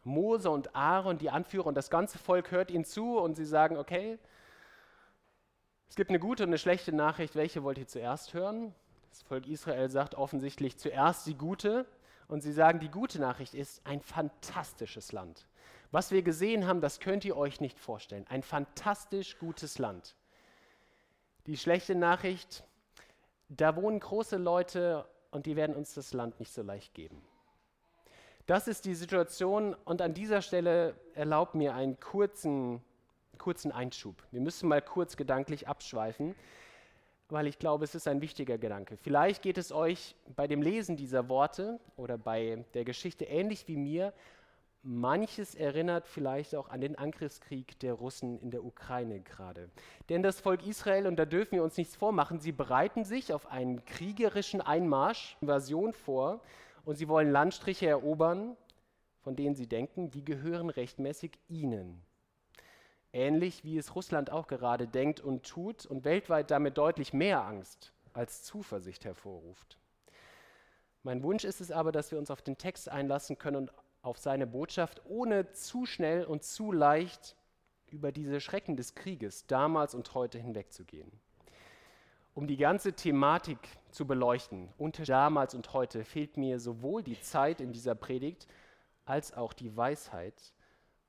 Mose 0.03 0.51
und 0.51 0.75
Aaron, 0.75 1.17
die 1.17 1.31
Anführer 1.31 1.65
und 1.65 1.75
das 1.75 1.89
ganze 1.89 2.19
Volk 2.19 2.51
hört 2.51 2.69
ihnen 2.69 2.85
zu 2.85 3.17
und 3.17 3.35
sie 3.35 3.45
sagen, 3.45 3.77
okay, 3.77 4.19
es 5.89 5.95
gibt 5.95 6.09
eine 6.09 6.19
gute 6.19 6.43
und 6.43 6.49
eine 6.49 6.59
schlechte 6.59 6.93
Nachricht. 6.93 7.35
Welche 7.35 7.63
wollt 7.63 7.79
ihr 7.79 7.87
zuerst 7.87 8.35
hören? 8.35 8.73
Das 9.09 9.23
Volk 9.23 9.47
Israel 9.47 9.89
sagt 9.89 10.15
offensichtlich 10.15 10.77
zuerst 10.77 11.25
die 11.25 11.35
gute 11.35 11.87
und 12.27 12.41
sie 12.41 12.53
sagen, 12.53 12.79
die 12.79 12.89
gute 12.89 13.19
Nachricht 13.19 13.55
ist 13.55 13.85
ein 13.85 14.01
fantastisches 14.01 15.11
Land. 15.11 15.47
Was 15.89 16.11
wir 16.11 16.21
gesehen 16.21 16.67
haben, 16.67 16.81
das 16.81 16.99
könnt 16.99 17.25
ihr 17.25 17.35
euch 17.35 17.61
nicht 17.61 17.79
vorstellen. 17.79 18.25
Ein 18.29 18.43
fantastisch 18.43 19.37
gutes 19.39 19.79
Land. 19.79 20.15
Die 21.47 21.57
schlechte 21.57 21.95
Nachricht, 21.95 22.63
da 23.49 23.75
wohnen 23.75 23.99
große 23.99 24.37
Leute 24.37 25.05
und 25.31 25.47
die 25.47 25.55
werden 25.55 25.75
uns 25.75 25.93
das 25.93 26.13
Land 26.13 26.39
nicht 26.39 26.53
so 26.53 26.61
leicht 26.61 26.93
geben. 26.93 27.21
Das 28.45 28.67
ist 28.67 28.85
die 28.85 28.95
Situation 28.95 29.73
und 29.85 30.01
an 30.01 30.13
dieser 30.13 30.41
Stelle 30.41 30.95
erlaubt 31.15 31.55
mir 31.55 31.73
einen 31.73 31.99
kurzen, 31.99 32.81
kurzen 33.37 33.71
Einschub. 33.71 34.21
Wir 34.31 34.41
müssen 34.41 34.69
mal 34.69 34.81
kurz 34.81 35.17
gedanklich 35.17 35.67
abschweifen, 35.67 36.35
weil 37.29 37.47
ich 37.47 37.57
glaube, 37.57 37.85
es 37.85 37.95
ist 37.95 38.07
ein 38.07 38.21
wichtiger 38.21 38.57
Gedanke. 38.57 38.97
Vielleicht 38.97 39.41
geht 39.41 39.57
es 39.57 39.71
euch 39.71 40.15
bei 40.35 40.47
dem 40.47 40.61
Lesen 40.61 40.97
dieser 40.97 41.29
Worte 41.29 41.79
oder 41.95 42.17
bei 42.17 42.65
der 42.73 42.83
Geschichte 42.83 43.25
ähnlich 43.25 43.67
wie 43.67 43.77
mir 43.77 44.13
Manches 44.83 45.53
erinnert 45.53 46.07
vielleicht 46.07 46.55
auch 46.55 46.69
an 46.69 46.81
den 46.81 46.97
Angriffskrieg 46.97 47.79
der 47.79 47.93
Russen 47.93 48.39
in 48.39 48.49
der 48.49 48.63
Ukraine 48.63 49.19
gerade. 49.21 49.69
Denn 50.09 50.23
das 50.23 50.39
Volk 50.39 50.65
Israel, 50.65 51.05
und 51.05 51.17
da 51.17 51.25
dürfen 51.25 51.53
wir 51.53 51.63
uns 51.63 51.77
nichts 51.77 51.95
vormachen, 51.95 52.39
sie 52.39 52.51
bereiten 52.51 53.05
sich 53.05 53.31
auf 53.31 53.45
einen 53.45 53.85
kriegerischen 53.85 54.59
Einmarsch, 54.59 55.37
Invasion 55.41 55.93
vor 55.93 56.41
und 56.83 56.95
sie 56.95 57.07
wollen 57.07 57.31
Landstriche 57.31 57.87
erobern, 57.87 58.57
von 59.19 59.35
denen 59.35 59.55
sie 59.55 59.67
denken, 59.67 60.09
die 60.09 60.25
gehören 60.25 60.71
rechtmäßig 60.71 61.37
ihnen. 61.47 62.01
Ähnlich 63.13 63.63
wie 63.63 63.77
es 63.77 63.93
Russland 63.93 64.31
auch 64.31 64.47
gerade 64.47 64.87
denkt 64.87 65.19
und 65.19 65.43
tut 65.43 65.85
und 65.85 66.05
weltweit 66.05 66.49
damit 66.49 66.77
deutlich 66.79 67.13
mehr 67.13 67.43
Angst 67.43 67.93
als 68.13 68.41
Zuversicht 68.41 69.05
hervorruft. 69.05 69.77
Mein 71.03 71.21
Wunsch 71.21 71.43
ist 71.43 71.61
es 71.61 71.71
aber, 71.71 71.91
dass 71.91 72.11
wir 72.11 72.17
uns 72.17 72.31
auf 72.31 72.41
den 72.41 72.57
Text 72.57 72.89
einlassen 72.89 73.37
können 73.37 73.57
und 73.57 73.71
auf 74.01 74.17
seine 74.17 74.47
Botschaft, 74.47 75.01
ohne 75.05 75.51
zu 75.51 75.85
schnell 75.85 76.25
und 76.25 76.43
zu 76.43 76.71
leicht 76.71 77.35
über 77.87 78.11
diese 78.11 78.39
Schrecken 78.39 78.75
des 78.75 78.95
Krieges 78.95 79.45
damals 79.47 79.93
und 79.93 80.13
heute 80.13 80.39
hinwegzugehen. 80.39 81.11
Um 82.33 82.47
die 82.47 82.57
ganze 82.57 82.93
Thematik 82.93 83.59
zu 83.91 84.07
beleuchten, 84.07 84.69
unter 84.77 85.03
damals 85.03 85.53
und 85.53 85.73
heute, 85.73 86.05
fehlt 86.05 86.37
mir 86.37 86.59
sowohl 86.59 87.03
die 87.03 87.19
Zeit 87.19 87.59
in 87.59 87.73
dieser 87.73 87.93
Predigt 87.93 88.47
als 89.03 89.33
auch 89.33 89.51
die 89.51 89.75
Weisheit. 89.75 90.53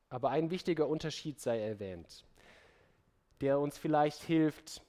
Aber 0.08 0.30
ein 0.30 0.50
wichtiger 0.50 0.88
Unterschied 0.88 1.40
sei 1.40 1.60
erwähnt, 1.60 2.24
der 3.40 3.60
uns 3.60 3.78
vielleicht 3.78 4.22
hilft, 4.22 4.82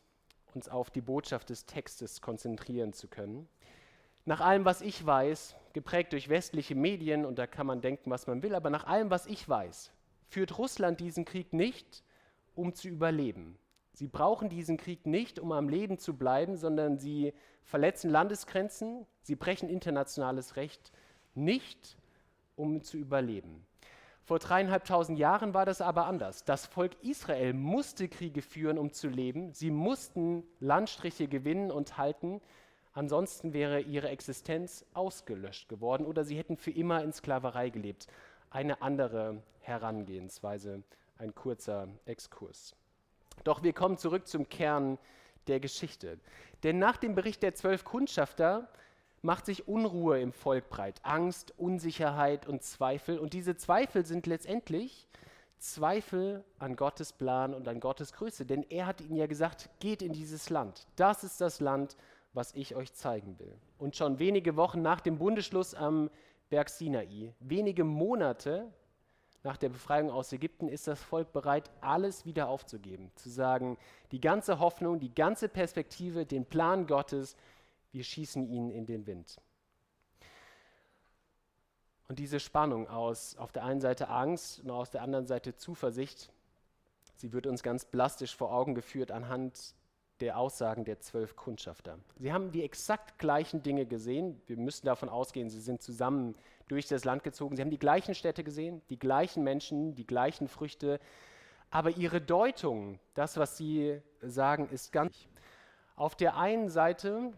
uns 0.55 0.67
auf 0.67 0.89
die 0.89 1.01
Botschaft 1.01 1.49
des 1.49 1.65
Textes 1.65 2.21
konzentrieren 2.21 2.93
zu 2.93 3.07
können. 3.07 3.47
Nach 4.25 4.41
allem, 4.41 4.65
was 4.65 4.81
ich 4.81 5.05
weiß, 5.05 5.55
geprägt 5.73 6.13
durch 6.13 6.29
westliche 6.29 6.75
Medien, 6.75 7.25
und 7.25 7.37
da 7.37 7.47
kann 7.47 7.67
man 7.67 7.81
denken, 7.81 8.09
was 8.09 8.27
man 8.27 8.41
will, 8.41 8.55
aber 8.55 8.69
nach 8.69 8.85
allem, 8.85 9.09
was 9.09 9.25
ich 9.25 9.47
weiß, 9.47 9.91
führt 10.27 10.57
Russland 10.57 10.99
diesen 10.99 11.25
Krieg 11.25 11.51
nicht, 11.51 12.03
um 12.55 12.73
zu 12.73 12.87
überleben. 12.87 13.57
Sie 13.91 14.07
brauchen 14.07 14.49
diesen 14.49 14.77
Krieg 14.77 15.05
nicht, 15.05 15.39
um 15.39 15.51
am 15.51 15.69
Leben 15.69 15.97
zu 15.99 16.17
bleiben, 16.17 16.57
sondern 16.57 16.97
sie 16.97 17.33
verletzen 17.63 18.09
Landesgrenzen, 18.09 19.05
sie 19.21 19.35
brechen 19.35 19.69
internationales 19.69 20.55
Recht 20.55 20.91
nicht, 21.35 21.97
um 22.55 22.81
zu 22.81 22.97
überleben. 22.97 23.65
Vor 24.23 24.39
dreieinhalbtausend 24.39 25.19
Jahren 25.19 25.53
war 25.53 25.65
das 25.65 25.81
aber 25.81 26.05
anders. 26.05 26.45
Das 26.45 26.65
Volk 26.65 26.95
Israel 27.03 27.53
musste 27.53 28.07
Kriege 28.07 28.41
führen, 28.41 28.77
um 28.77 28.93
zu 28.93 29.09
leben. 29.09 29.53
Sie 29.53 29.69
mussten 29.69 30.43
Landstriche 30.59 31.27
gewinnen 31.27 31.71
und 31.71 31.97
halten. 31.97 32.41
Ansonsten 32.93 33.53
wäre 33.53 33.81
ihre 33.81 34.09
Existenz 34.09 34.85
ausgelöscht 34.93 35.67
geworden 35.67 36.05
oder 36.05 36.23
sie 36.23 36.37
hätten 36.37 36.57
für 36.57 36.71
immer 36.71 37.03
in 37.03 37.11
Sklaverei 37.11 37.69
gelebt. 37.69 38.07
Eine 38.51 38.83
andere 38.83 39.41
Herangehensweise, 39.61 40.83
ein 41.17 41.33
kurzer 41.33 41.87
Exkurs. 42.05 42.75
Doch 43.43 43.63
wir 43.63 43.73
kommen 43.73 43.97
zurück 43.97 44.27
zum 44.27 44.47
Kern 44.47 44.99
der 45.47 45.59
Geschichte. 45.59 46.19
Denn 46.61 46.77
nach 46.77 46.97
dem 46.97 47.15
Bericht 47.15 47.41
der 47.41 47.55
zwölf 47.55 47.83
Kundschafter 47.83 48.69
macht 49.23 49.45
sich 49.45 49.67
Unruhe 49.67 50.21
im 50.21 50.31
Volk 50.31 50.69
breit, 50.69 50.99
Angst, 51.03 51.53
Unsicherheit 51.57 52.47
und 52.47 52.61
Zweifel. 52.61 53.17
Und 53.17 53.33
diese 53.33 53.57
Zweifel 53.57 54.05
sind 54.05 54.27
letztendlich 54.27 55.07
Zweifel 55.57 56.43
an 56.59 56.75
Gottes 56.75 57.13
Plan 57.13 57.53
und 57.53 57.67
an 57.67 57.79
Gottes 57.79 58.13
Größe. 58.13 58.45
Denn 58.45 58.63
er 58.69 58.85
hat 58.85 59.01
ihnen 59.01 59.15
ja 59.15 59.27
gesagt, 59.27 59.69
geht 59.79 60.01
in 60.01 60.13
dieses 60.13 60.49
Land. 60.49 60.85
Das 60.95 61.23
ist 61.23 61.41
das 61.41 61.59
Land, 61.59 61.95
was 62.33 62.53
ich 62.53 62.75
euch 62.75 62.93
zeigen 62.93 63.37
will. 63.39 63.55
Und 63.77 63.95
schon 63.95 64.19
wenige 64.19 64.55
Wochen 64.55 64.81
nach 64.81 65.01
dem 65.01 65.17
Bundesschluss 65.17 65.75
am 65.75 66.09
Berg 66.49 66.69
Sinai, 66.69 67.33
wenige 67.39 67.83
Monate 67.83 68.71
nach 69.43 69.57
der 69.57 69.69
Befreiung 69.69 70.09
aus 70.09 70.31
Ägypten, 70.31 70.67
ist 70.67 70.87
das 70.87 71.01
Volk 71.01 71.33
bereit, 71.33 71.69
alles 71.81 72.25
wieder 72.25 72.47
aufzugeben. 72.47 73.11
Zu 73.15 73.29
sagen, 73.29 73.77
die 74.11 74.21
ganze 74.21 74.59
Hoffnung, 74.59 74.99
die 74.99 75.13
ganze 75.13 75.49
Perspektive, 75.49 76.25
den 76.25 76.45
Plan 76.45 76.87
Gottes, 76.87 77.35
wir 77.91 78.03
schießen 78.03 78.47
ihn 78.47 78.69
in 78.69 78.85
den 78.85 79.05
Wind. 79.05 79.39
Und 82.07 82.19
diese 82.19 82.39
Spannung 82.39 82.87
aus 82.87 83.35
auf 83.37 83.51
der 83.51 83.63
einen 83.63 83.81
Seite 83.81 84.09
Angst 84.09 84.61
und 84.61 84.71
auf 84.71 84.89
der 84.89 85.01
anderen 85.01 85.25
Seite 85.25 85.55
Zuversicht, 85.55 86.31
sie 87.15 87.33
wird 87.33 87.47
uns 87.47 87.63
ganz 87.63 87.85
plastisch 87.85 88.35
vor 88.35 88.53
Augen 88.53 88.75
geführt 88.75 89.11
anhand 89.11 89.75
der 90.23 90.37
Aussagen 90.37 90.85
der 90.85 91.01
zwölf 91.01 91.35
Kundschafter. 91.35 91.99
Sie 92.17 92.31
haben 92.31 92.53
die 92.53 92.63
exakt 92.63 93.19
gleichen 93.19 93.61
Dinge 93.61 93.85
gesehen. 93.85 94.41
Wir 94.47 94.55
müssen 94.55 94.85
davon 94.85 95.09
ausgehen, 95.09 95.49
sie 95.49 95.59
sind 95.59 95.81
zusammen 95.81 96.35
durch 96.69 96.87
das 96.87 97.03
Land 97.03 97.23
gezogen. 97.23 97.57
Sie 97.57 97.61
haben 97.61 97.69
die 97.69 97.77
gleichen 97.77 98.15
Städte 98.15 98.41
gesehen, 98.45 98.81
die 98.89 98.97
gleichen 98.97 99.43
Menschen, 99.43 99.95
die 99.95 100.07
gleichen 100.07 100.47
Früchte. 100.47 101.01
Aber 101.71 101.89
ihre 101.89 102.21
Deutung, 102.21 102.99
das, 103.15 103.35
was 103.35 103.57
sie 103.57 103.99
sagen, 104.21 104.69
ist 104.69 104.93
ganz. 104.93 105.27
Auf 105.97 106.15
der 106.15 106.37
einen 106.37 106.69
Seite, 106.69 107.33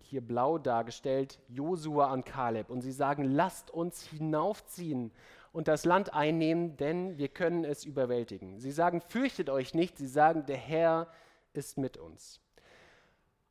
hier 0.00 0.20
blau 0.20 0.58
dargestellt, 0.58 1.38
Josua 1.48 2.12
und 2.12 2.26
Kaleb. 2.26 2.68
Und 2.68 2.80
sie 2.80 2.92
sagen, 2.92 3.22
lasst 3.24 3.70
uns 3.70 4.02
hinaufziehen 4.02 5.12
und 5.52 5.68
das 5.68 5.84
Land 5.84 6.12
einnehmen, 6.12 6.76
denn 6.76 7.16
wir 7.16 7.28
können 7.28 7.64
es 7.64 7.84
überwältigen. 7.84 8.58
Sie 8.58 8.72
sagen, 8.72 9.00
fürchtet 9.00 9.48
euch 9.50 9.72
nicht. 9.72 9.96
Sie 9.96 10.08
sagen, 10.08 10.44
der 10.46 10.56
Herr 10.56 11.06
ist 11.54 11.78
mit 11.78 11.96
uns. 11.96 12.40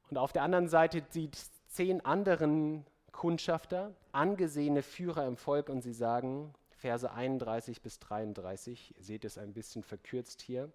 Und 0.10 0.17
auf 0.17 0.31
der 0.31 0.43
anderen 0.43 0.67
Seite 0.67 1.01
die 1.01 1.31
zehn 1.67 2.05
anderen 2.05 2.86
Kundschafter, 3.12 3.95
angesehene 4.12 4.83
Führer 4.83 5.25
im 5.25 5.38
Volk, 5.38 5.69
und 5.69 5.81
sie 5.81 5.93
sagen, 5.93 6.53
Verse 6.69 7.10
31 7.10 7.81
bis 7.81 8.00
33, 8.00 8.95
ihr 8.98 9.03
seht 9.03 9.25
es 9.25 9.38
ein 9.38 9.53
bisschen 9.53 9.83
verkürzt 9.83 10.41
hier, 10.41 10.72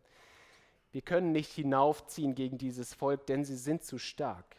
wir 0.90 1.02
können 1.02 1.32
nicht 1.32 1.52
hinaufziehen 1.52 2.34
gegen 2.34 2.56
dieses 2.56 2.94
Volk, 2.94 3.26
denn 3.26 3.44
sie 3.44 3.56
sind 3.56 3.84
zu 3.84 3.98
stark. 3.98 4.56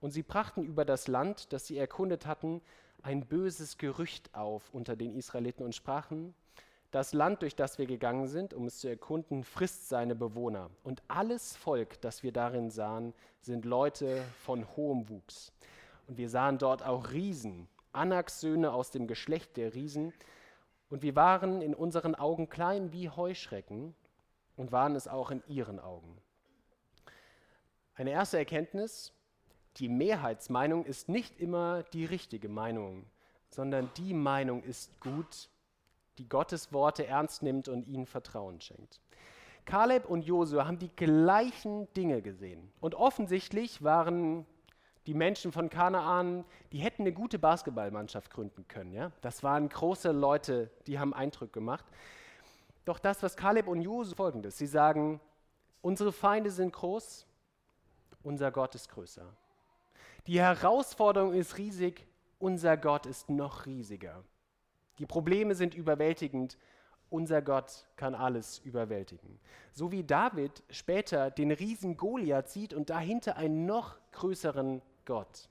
Und 0.00 0.10
sie 0.10 0.22
brachten 0.22 0.64
über 0.64 0.84
das 0.84 1.06
Land, 1.06 1.52
das 1.52 1.66
sie 1.66 1.78
erkundet 1.78 2.26
hatten, 2.26 2.60
ein 3.02 3.26
böses 3.26 3.78
Gerücht 3.78 4.34
auf 4.34 4.74
unter 4.74 4.96
den 4.96 5.14
Israeliten 5.14 5.64
und 5.64 5.74
sprachen, 5.74 6.34
das 6.90 7.12
Land, 7.12 7.42
durch 7.42 7.54
das 7.54 7.78
wir 7.78 7.86
gegangen 7.86 8.28
sind, 8.28 8.54
um 8.54 8.66
es 8.66 8.78
zu 8.78 8.88
erkunden, 8.88 9.44
frisst 9.44 9.88
seine 9.88 10.14
Bewohner. 10.14 10.70
Und 10.84 11.02
alles 11.08 11.56
Volk, 11.56 12.00
das 12.00 12.22
wir 12.22 12.32
darin 12.32 12.70
sahen, 12.70 13.12
sind 13.42 13.64
Leute 13.64 14.24
von 14.44 14.66
hohem 14.76 15.08
Wuchs. 15.08 15.52
Und 16.06 16.16
wir 16.16 16.30
sahen 16.30 16.58
dort 16.58 16.82
auch 16.82 17.10
Riesen, 17.10 17.68
Anaks 17.92 18.40
Söhne 18.40 18.72
aus 18.72 18.90
dem 18.90 19.06
Geschlecht 19.06 19.56
der 19.56 19.74
Riesen. 19.74 20.14
Und 20.88 21.02
wir 21.02 21.14
waren 21.14 21.60
in 21.60 21.74
unseren 21.74 22.14
Augen 22.14 22.48
klein 22.48 22.92
wie 22.92 23.10
Heuschrecken 23.10 23.94
und 24.56 24.72
waren 24.72 24.96
es 24.96 25.08
auch 25.08 25.30
in 25.30 25.42
ihren 25.46 25.78
Augen. 25.78 26.16
Eine 27.94 28.10
erste 28.10 28.38
Erkenntnis, 28.38 29.12
die 29.76 29.88
Mehrheitsmeinung 29.88 30.84
ist 30.86 31.08
nicht 31.08 31.38
immer 31.38 31.82
die 31.92 32.04
richtige 32.04 32.48
Meinung, 32.48 33.04
sondern 33.50 33.90
die 33.96 34.14
Meinung 34.14 34.62
ist 34.62 34.98
gut, 35.00 35.50
die 36.18 36.28
Gottes 36.28 36.72
Worte 36.72 37.06
ernst 37.06 37.42
nimmt 37.42 37.68
und 37.68 37.86
ihnen 37.86 38.06
Vertrauen 38.06 38.60
schenkt. 38.60 39.00
Kaleb 39.64 40.06
und 40.06 40.22
Josua 40.22 40.66
haben 40.66 40.78
die 40.78 40.94
gleichen 40.96 41.92
Dinge 41.94 42.22
gesehen. 42.22 42.72
Und 42.80 42.94
offensichtlich 42.94 43.84
waren 43.84 44.46
die 45.06 45.14
Menschen 45.14 45.52
von 45.52 45.70
Kanaan, 45.70 46.44
die 46.72 46.78
hätten 46.78 47.02
eine 47.02 47.12
gute 47.12 47.38
Basketballmannschaft 47.38 48.30
gründen 48.30 48.66
können. 48.68 48.92
Ja? 48.92 49.12
Das 49.20 49.42
waren 49.42 49.68
große 49.68 50.12
Leute, 50.12 50.70
die 50.86 50.98
haben 50.98 51.14
Eindruck 51.14 51.52
gemacht. 51.52 51.84
Doch 52.84 52.98
das, 52.98 53.22
was 53.22 53.36
Kaleb 53.36 53.68
und 53.68 53.82
Josua 53.82 54.16
folgendes, 54.16 54.56
sie 54.58 54.66
sagen, 54.66 55.20
unsere 55.82 56.12
Feinde 56.12 56.50
sind 56.50 56.72
groß, 56.72 57.26
unser 58.22 58.50
Gott 58.50 58.74
ist 58.74 58.88
größer. 58.88 59.26
Die 60.26 60.40
Herausforderung 60.40 61.32
ist 61.32 61.58
riesig, 61.58 62.06
unser 62.38 62.76
Gott 62.76 63.06
ist 63.06 63.30
noch 63.30 63.66
riesiger. 63.66 64.22
Die 64.98 65.06
Probleme 65.06 65.54
sind 65.54 65.74
überwältigend. 65.74 66.58
Unser 67.10 67.40
Gott 67.40 67.86
kann 67.96 68.14
alles 68.14 68.58
überwältigen. 68.58 69.40
So 69.72 69.90
wie 69.92 70.04
David 70.04 70.62
später 70.68 71.30
den 71.30 71.50
Riesen 71.50 71.96
Goliath 71.96 72.50
sieht 72.50 72.74
und 72.74 72.90
dahinter 72.90 73.36
einen 73.36 73.64
noch 73.64 73.96
größeren 74.12 74.82
Gott. 75.06 75.48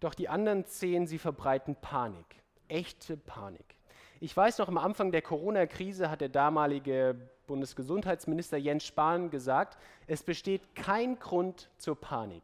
Doch 0.00 0.14
die 0.14 0.28
anderen 0.28 0.64
zehn, 0.64 1.08
sie 1.08 1.18
verbreiten 1.18 1.74
Panik, 1.74 2.42
echte 2.68 3.16
Panik. 3.16 3.76
Ich 4.20 4.36
weiß 4.36 4.58
noch, 4.58 4.68
am 4.68 4.78
Anfang 4.78 5.10
der 5.10 5.22
Corona-Krise 5.22 6.10
hat 6.10 6.20
der 6.20 6.28
damalige 6.28 7.16
Bundesgesundheitsminister 7.48 8.58
Jens 8.58 8.84
Spahn 8.84 9.30
gesagt, 9.30 9.76
es 10.06 10.22
besteht 10.22 10.74
kein 10.76 11.18
Grund 11.18 11.70
zur 11.78 12.00
Panik. 12.00 12.42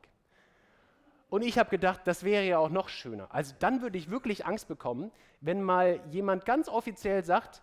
Und 1.34 1.42
ich 1.42 1.58
habe 1.58 1.68
gedacht, 1.68 2.02
das 2.04 2.22
wäre 2.22 2.44
ja 2.44 2.58
auch 2.58 2.70
noch 2.70 2.88
schöner. 2.88 3.26
Also 3.34 3.56
dann 3.58 3.82
würde 3.82 3.98
ich 3.98 4.08
wirklich 4.08 4.46
Angst 4.46 4.68
bekommen, 4.68 5.10
wenn 5.40 5.64
mal 5.64 5.98
jemand 6.12 6.44
ganz 6.44 6.68
offiziell 6.68 7.24
sagt, 7.24 7.60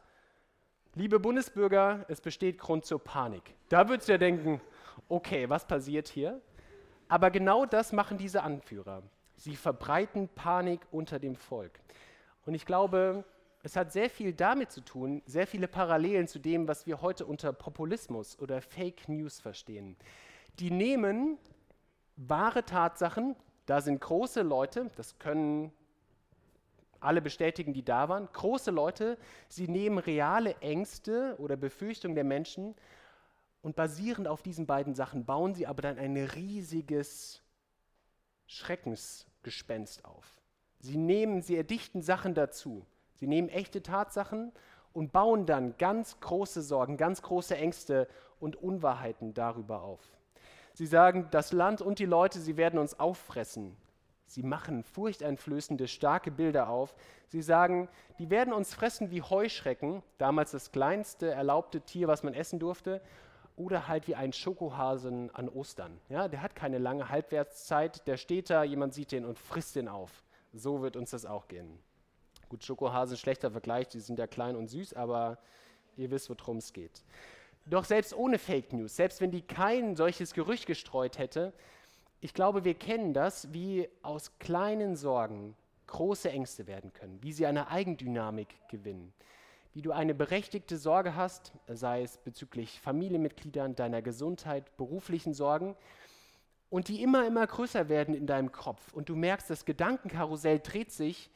liebe 0.93 1.21
Bundesbürger, 1.21 2.03
es 2.10 2.19
besteht 2.19 2.57
Grund 2.57 2.84
zur 2.84 3.01
Panik. 3.01 3.55
Da 3.69 3.88
würdest 3.88 4.10
du 4.10 4.12
ja 4.12 4.17
denken, 4.17 4.60
okay, 5.07 5.49
was 5.49 5.65
passiert 5.65 6.10
hier? 6.10 6.41
Aber 7.07 7.31
genau 7.31 7.65
das 7.65 7.93
machen 7.93 8.17
diese 8.17 8.43
Anführer. 8.43 9.03
Sie 9.38 9.55
verbreiten 9.55 10.27
Panik 10.27 10.81
unter 10.91 11.17
dem 11.17 11.38
Volk. 11.38 11.79
Und 12.45 12.55
ich 12.55 12.65
glaube, 12.65 13.23
es 13.63 13.77
hat 13.77 13.93
sehr 13.93 14.10
viel 14.10 14.34
damit 14.34 14.73
zu 14.73 14.81
tun, 14.81 15.21
sehr 15.25 15.47
viele 15.47 15.69
Parallelen 15.69 16.27
zu 16.27 16.39
dem, 16.39 16.67
was 16.67 16.88
wir 16.88 17.01
heute 17.01 17.25
unter 17.25 17.53
Populismus 17.53 18.38
oder 18.38 18.62
Fake 18.62 19.07
News 19.07 19.39
verstehen. 19.39 19.95
Die 20.60 20.71
nehmen 20.71 21.38
wahre 22.17 22.65
Tatsachen, 22.65 23.38
da 23.65 23.82
sind 23.82 24.02
große 24.02 24.41
Leute, 24.41 24.89
das 24.95 25.17
können 25.19 25.71
alle 27.00 27.21
bestätigen, 27.21 27.74
die 27.74 27.84
da 27.84 28.10
waren, 28.10 28.30
große 28.32 28.71
Leute, 28.71 29.17
sie 29.47 29.67
nehmen 29.67 29.97
reale 29.97 30.56
Ängste 30.58 31.36
oder 31.39 31.56
Befürchtungen 31.56 32.15
der 32.15 32.24
Menschen 32.24 32.76
und 33.62 33.76
basierend 33.76 34.28
auf 34.28 34.41
diesen 34.41 34.65
beiden 34.65 34.95
Sachen 34.95 35.26
bauen 35.26 35.54
sie 35.54 35.67
aber 35.67 35.82
dann 35.82 35.97
ein 35.97 36.17
riesiges 36.17 37.41
Schreckensgespenst 38.47 40.06
auf. 40.06 40.41
Sie 40.80 40.97
nehmen, 40.97 41.41
sie 41.41 41.56
erdichten 41.56 42.02
Sachen 42.02 42.34
dazu. 42.34 42.86
Sie 43.13 43.28
nehmen 43.28 43.50
echte 43.50 43.84
Tatsachen 43.84 44.52
und 44.93 45.12
bauen 45.12 45.45
dann 45.45 45.78
ganz 45.78 46.19
große 46.19 46.62
Sorgen, 46.62 46.97
ganz 46.97 47.21
große 47.21 47.56
Ängste 47.56 48.08
und 48.39 48.56
Unwahrheiten 48.56 49.34
darüber 49.34 49.84
auf. 49.84 50.02
Sie 50.82 50.88
sagen, 50.88 51.28
das 51.30 51.52
Land 51.54 51.84
und 51.84 52.00
die 52.00 52.08
Leute, 52.08 52.39
sie 52.39 52.58
werden 52.58 52.80
uns 52.80 53.00
auffressen. 53.00 53.78
Sie 54.26 54.41
machen 54.41 54.84
furchteinflößende, 54.84 55.88
starke 55.88 56.32
Bilder 56.32 56.70
auf. 56.70 56.96
Sie 57.28 57.44
sagen, 57.44 57.88
die 58.17 58.32
werden 58.32 58.52
uns 58.52 58.74
fressen 58.74 59.12
wie 59.12 59.22
Heuschrecken, 59.22 60.02
damals 60.17 60.50
das 60.50 60.72
kleinste 60.72 61.30
erlaubte 61.30 61.82
Tier, 61.82 62.08
was 62.08 62.24
man 62.24 62.34
essen 62.34 62.58
durfte, 62.58 63.00
oder 63.56 63.88
halt 63.88 64.08
wie 64.08 64.15
ein 64.15 64.34
Schokohasen 64.34 65.30
an 65.36 65.50
Ostern. 65.50 66.00
Ja, 66.10 66.28
der 66.28 66.41
hat 66.41 66.56
keine 66.56 66.80
lange 66.80 67.10
Halbwertszeit, 67.10 68.08
der 68.08 68.17
steht 68.17 68.50
da, 68.50 68.63
jemand 68.63 68.96
sieht 68.96 69.12
den 69.12 69.24
und 69.24 69.38
frisst 69.38 69.76
den 69.76 69.88
auf. 69.88 70.24
So 70.52 70.82
wird 70.82 70.96
uns 70.96 71.12
das 71.12 71.28
auch 71.28 71.48
gehen. 71.48 71.78
Gut, 72.50 72.63
Schokohasen, 72.63 73.17
schlechter 73.17 73.52
Vergleich, 73.52 73.88
die 73.88 74.00
sind 74.00 74.17
ja 74.17 74.26
klein 74.26 74.56
und 74.56 74.67
süß, 74.67 74.96
aber 74.96 75.38
ihr 75.96 76.10
wisst, 76.10 76.28
worum 76.32 76.58
es 76.58 76.74
geht. 76.74 77.04
Doch 77.65 77.86
selbst 77.86 78.13
ohne 78.13 78.39
Fake 78.39 78.74
News, 78.74 78.95
selbst 78.95 79.21
wenn 79.21 79.32
die 79.32 79.41
kein 79.41 79.95
solches 79.95 80.34
Gerücht 80.34 80.65
gestreut 80.65 81.17
hätte, 81.17 81.54
ich 82.19 82.34
glaube, 82.34 82.63
wir 82.63 82.76
kennen 82.76 83.13
das, 83.13 83.52
wie 83.54 83.89
aus 84.02 84.38
kleinen 84.39 84.95
Sorgen 84.95 85.56
große 85.88 86.30
Ängste 86.30 86.67
werden 86.67 86.93
können, 86.93 87.19
wie 87.21 87.34
sie 87.34 87.45
eine 87.45 87.69
Eigendynamik 87.69 88.47
gewinnen, 88.69 89.13
wie 89.74 89.82
du 89.82 89.91
eine 89.91 90.13
berechtigte 90.13 90.78
Sorge 90.78 91.15
hast, 91.15 91.52
sei 91.67 92.04
es 92.04 92.17
bezüglich 92.17 92.80
Familienmitgliedern, 92.80 93.76
deiner 93.76 94.02
Gesundheit, 94.02 94.78
beruflichen 94.78 95.34
Sorgen, 95.34 95.76
und 96.69 96.88
die 96.88 97.04
immer, 97.04 97.28
immer 97.28 97.45
größer 97.45 97.89
werden 97.89 98.15
in 98.15 98.26
deinem 98.26 98.52
Kopf. 98.52 98.93
Und 98.93 99.10
du 99.10 99.15
merkst, 99.15 99.50
das 99.50 99.65
Gedankenkarussell 99.65 100.60
dreht 100.60 100.91
sich 100.91 101.30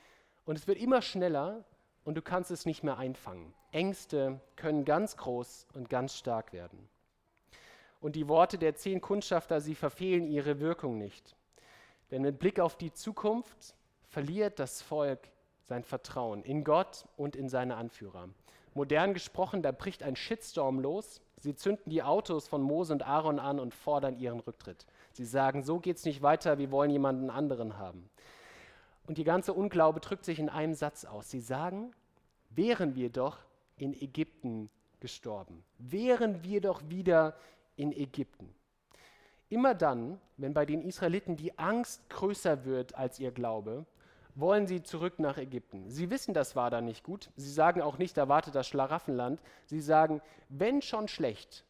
und 0.45 0.57
es 0.57 0.65
wird 0.65 0.77
immer 0.77 1.01
schneller 1.01 1.65
und 2.05 2.15
du 2.15 2.21
kannst 2.21 2.51
es 2.51 2.65
nicht 2.65 2.83
mehr 2.83 2.97
einfangen. 2.97 3.53
Ängste 3.71 4.39
können 4.55 4.85
ganz 4.85 5.17
groß 5.17 5.67
und 5.73 5.89
ganz 5.89 6.15
stark 6.15 6.53
werden. 6.53 6.87
Und 7.99 8.15
die 8.15 8.27
Worte 8.27 8.57
der 8.57 8.75
zehn 8.75 9.01
Kundschafter, 9.01 9.59
sie 9.59 9.75
verfehlen 9.75 10.27
ihre 10.27 10.59
Wirkung 10.59 10.97
nicht. 10.97 11.35
Denn 12.11 12.21
mit 12.21 12.39
Blick 12.39 12.59
auf 12.59 12.77
die 12.77 12.93
Zukunft 12.93 13.75
verliert 14.07 14.59
das 14.59 14.81
Volk 14.81 15.27
sein 15.63 15.83
Vertrauen 15.83 16.43
in 16.43 16.63
Gott 16.63 17.05
und 17.17 17.35
in 17.35 17.49
seine 17.49 17.75
Anführer. 17.75 18.29
Modern 18.75 19.13
gesprochen, 19.13 19.63
da 19.63 19.71
bricht 19.71 20.03
ein 20.03 20.15
Shitstorm 20.15 20.79
los. 20.79 21.21
Sie 21.37 21.55
zünden 21.55 21.89
die 21.89 22.03
Autos 22.03 22.47
von 22.47 22.61
Mose 22.61 22.93
und 22.93 23.03
Aaron 23.03 23.39
an 23.39 23.59
und 23.59 23.73
fordern 23.73 24.17
ihren 24.17 24.39
Rücktritt. 24.39 24.85
Sie 25.13 25.25
sagen, 25.25 25.63
so 25.63 25.79
geht 25.79 25.97
es 25.97 26.05
nicht 26.05 26.21
weiter, 26.21 26.59
wir 26.59 26.71
wollen 26.71 26.91
jemanden 26.91 27.29
anderen 27.29 27.77
haben. 27.79 28.09
Und 29.07 29.17
die 29.17 29.23
ganze 29.23 29.53
Unglaube 29.53 29.99
drückt 29.99 30.25
sich 30.25 30.39
in 30.39 30.49
einem 30.49 30.73
Satz 30.73 31.05
aus. 31.05 31.29
Sie 31.29 31.41
sagen, 31.41 31.91
wären 32.49 32.95
wir 32.95 33.09
doch 33.09 33.39
in 33.77 33.93
Ägypten 33.93 34.69
gestorben, 34.99 35.63
wären 35.77 36.43
wir 36.43 36.61
doch 36.61 36.81
wieder 36.89 37.35
in 37.75 37.91
Ägypten. 37.91 38.53
Immer 39.49 39.75
dann, 39.75 40.19
wenn 40.37 40.53
bei 40.53 40.65
den 40.65 40.81
Israeliten 40.81 41.35
die 41.35 41.57
Angst 41.59 42.09
größer 42.09 42.65
wird 42.65 42.95
als 42.95 43.19
ihr 43.19 43.31
Glaube, 43.31 43.85
wollen 44.33 44.67
sie 44.67 44.83
zurück 44.83 45.19
nach 45.19 45.37
Ägypten. 45.37 45.89
Sie 45.89 46.09
wissen, 46.09 46.33
das 46.33 46.55
war 46.55 46.69
da 46.69 46.81
nicht 46.81 47.03
gut. 47.03 47.29
Sie 47.37 47.51
sagen 47.51 47.81
auch 47.81 47.97
nicht, 47.97 48.17
da 48.17 48.27
wartet 48.27 48.55
das 48.55 48.67
Schlaraffenland. 48.67 49.39
Sie 49.65 49.79
sagen, 49.79 50.21
wenn 50.49 50.81
schon 50.81 51.07
schlecht, 51.07 51.63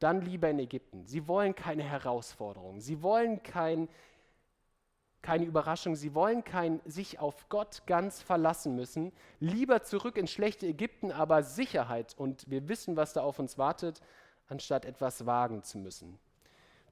dann 0.00 0.20
lieber 0.20 0.50
in 0.50 0.58
Ägypten. 0.58 1.06
Sie 1.06 1.28
wollen 1.28 1.54
keine 1.54 1.84
Herausforderung. 1.84 2.80
Sie 2.80 3.02
wollen 3.02 3.42
kein, 3.42 3.88
keine 5.22 5.44
Überraschung. 5.44 5.94
Sie 5.96 6.14
wollen 6.14 6.44
kein 6.44 6.80
sich 6.84 7.18
auf 7.18 7.48
Gott 7.48 7.82
ganz 7.86 8.20
verlassen 8.20 8.76
müssen. 8.76 9.12
Lieber 9.40 9.82
zurück 9.82 10.16
ins 10.16 10.30
schlechte 10.30 10.66
Ägypten, 10.66 11.12
aber 11.12 11.42
Sicherheit. 11.42 12.14
Und 12.18 12.50
wir 12.50 12.68
wissen, 12.68 12.96
was 12.96 13.12
da 13.12 13.22
auf 13.22 13.38
uns 13.38 13.56
wartet, 13.56 14.00
anstatt 14.48 14.84
etwas 14.84 15.24
wagen 15.24 15.62
zu 15.62 15.78
müssen. 15.78 16.18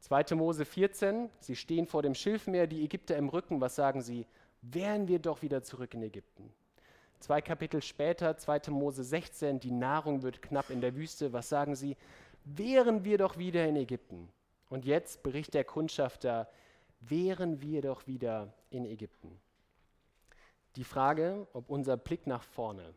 2. 0.00 0.34
Mose 0.34 0.64
14, 0.64 1.28
sie 1.40 1.56
stehen 1.56 1.86
vor 1.86 2.02
dem 2.02 2.14
Schilfmeer, 2.14 2.66
die 2.66 2.84
Ägypter 2.84 3.16
im 3.16 3.28
Rücken. 3.28 3.60
Was 3.60 3.74
sagen 3.74 4.00
sie? 4.00 4.26
wären 4.62 5.08
wir 5.08 5.18
doch 5.18 5.42
wieder 5.42 5.62
zurück 5.62 5.94
in 5.94 6.02
Ägypten. 6.02 6.52
Zwei 7.18 7.40
Kapitel 7.40 7.82
später, 7.82 8.36
2. 8.36 8.70
Mose 8.70 9.04
16, 9.04 9.60
die 9.60 9.70
Nahrung 9.70 10.22
wird 10.22 10.40
knapp 10.40 10.70
in 10.70 10.80
der 10.80 10.94
Wüste. 10.94 11.32
Was 11.32 11.48
sagen 11.48 11.74
sie? 11.74 11.96
Wären 12.44 13.04
wir 13.04 13.18
doch 13.18 13.36
wieder 13.36 13.66
in 13.66 13.76
Ägypten. 13.76 14.30
Und 14.70 14.84
jetzt 14.84 15.22
berichtet 15.22 15.54
der 15.54 15.64
Kundschafter, 15.64 16.48
wären 17.00 17.60
wir 17.60 17.82
doch 17.82 18.06
wieder 18.06 18.52
in 18.70 18.84
Ägypten. 18.84 19.40
Die 20.76 20.84
Frage, 20.84 21.48
ob 21.52 21.70
unser 21.70 21.96
Blick 21.96 22.26
nach 22.26 22.42
vorne 22.42 22.94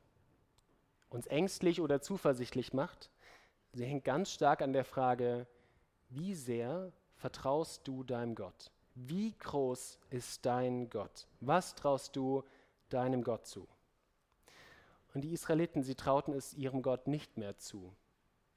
uns 1.09 1.27
ängstlich 1.27 1.81
oder 1.81 2.01
zuversichtlich 2.01 2.73
macht, 2.73 3.09
sie 3.71 3.85
hängt 3.85 4.03
ganz 4.03 4.31
stark 4.31 4.61
an 4.61 4.73
der 4.73 4.85
Frage, 4.85 5.47
wie 6.09 6.35
sehr 6.35 6.91
vertraust 7.15 7.87
du 7.87 8.03
deinem 8.03 8.35
Gott? 8.35 8.71
Wie 8.95 9.33
groß 9.37 9.99
ist 10.09 10.45
dein 10.45 10.89
Gott? 10.89 11.27
Was 11.39 11.73
traust 11.75 12.15
du 12.15 12.43
deinem 12.89 13.23
Gott 13.23 13.47
zu? 13.47 13.67
Und 15.13 15.21
die 15.21 15.33
Israeliten, 15.33 15.83
sie 15.83 15.95
trauten 15.95 16.33
es 16.33 16.53
ihrem 16.53 16.81
Gott 16.81 17.07
nicht 17.07 17.37
mehr 17.37 17.57
zu. 17.57 17.95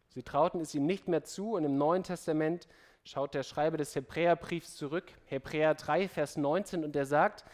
Sie 0.08 0.22
trauten 0.22 0.60
es 0.60 0.74
ihm 0.74 0.86
nicht 0.86 1.08
mehr 1.08 1.24
zu 1.24 1.52
und 1.52 1.64
im 1.64 1.76
Neuen 1.76 2.02
Testament 2.02 2.68
schaut 3.06 3.34
der 3.34 3.42
Schreiber 3.42 3.76
des 3.76 3.94
Hebräerbriefs 3.94 4.76
zurück, 4.76 5.10
Hebräer 5.24 5.74
3, 5.74 6.08
Vers 6.08 6.36
19, 6.36 6.84
und 6.84 6.94
er 6.94 7.06
sagt, 7.06 7.44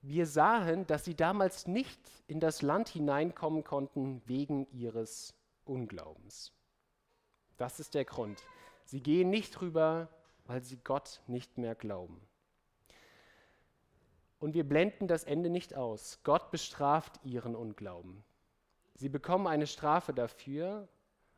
wir 0.00 0.26
sahen, 0.26 0.86
dass 0.88 1.04
sie 1.04 1.14
damals 1.14 1.68
nicht 1.68 2.00
in 2.26 2.40
das 2.40 2.62
Land 2.62 2.88
hineinkommen 2.88 3.62
konnten 3.62 4.20
wegen 4.26 4.66
ihres 4.72 5.34
Unglaubens. 5.64 6.52
Das 7.56 7.78
ist 7.78 7.94
der 7.94 8.04
Grund. 8.04 8.42
Sie 8.84 9.00
gehen 9.00 9.30
nicht 9.30 9.60
rüber 9.60 10.08
weil 10.46 10.62
sie 10.62 10.78
Gott 10.78 11.20
nicht 11.26 11.58
mehr 11.58 11.74
glauben. 11.74 12.20
Und 14.38 14.54
wir 14.54 14.68
blenden 14.68 15.06
das 15.06 15.24
Ende 15.24 15.50
nicht 15.50 15.74
aus. 15.74 16.20
Gott 16.24 16.50
bestraft 16.50 17.20
ihren 17.24 17.54
Unglauben. 17.54 18.24
Sie 18.94 19.08
bekommen 19.08 19.46
eine 19.46 19.66
Strafe 19.66 20.12
dafür. 20.12 20.88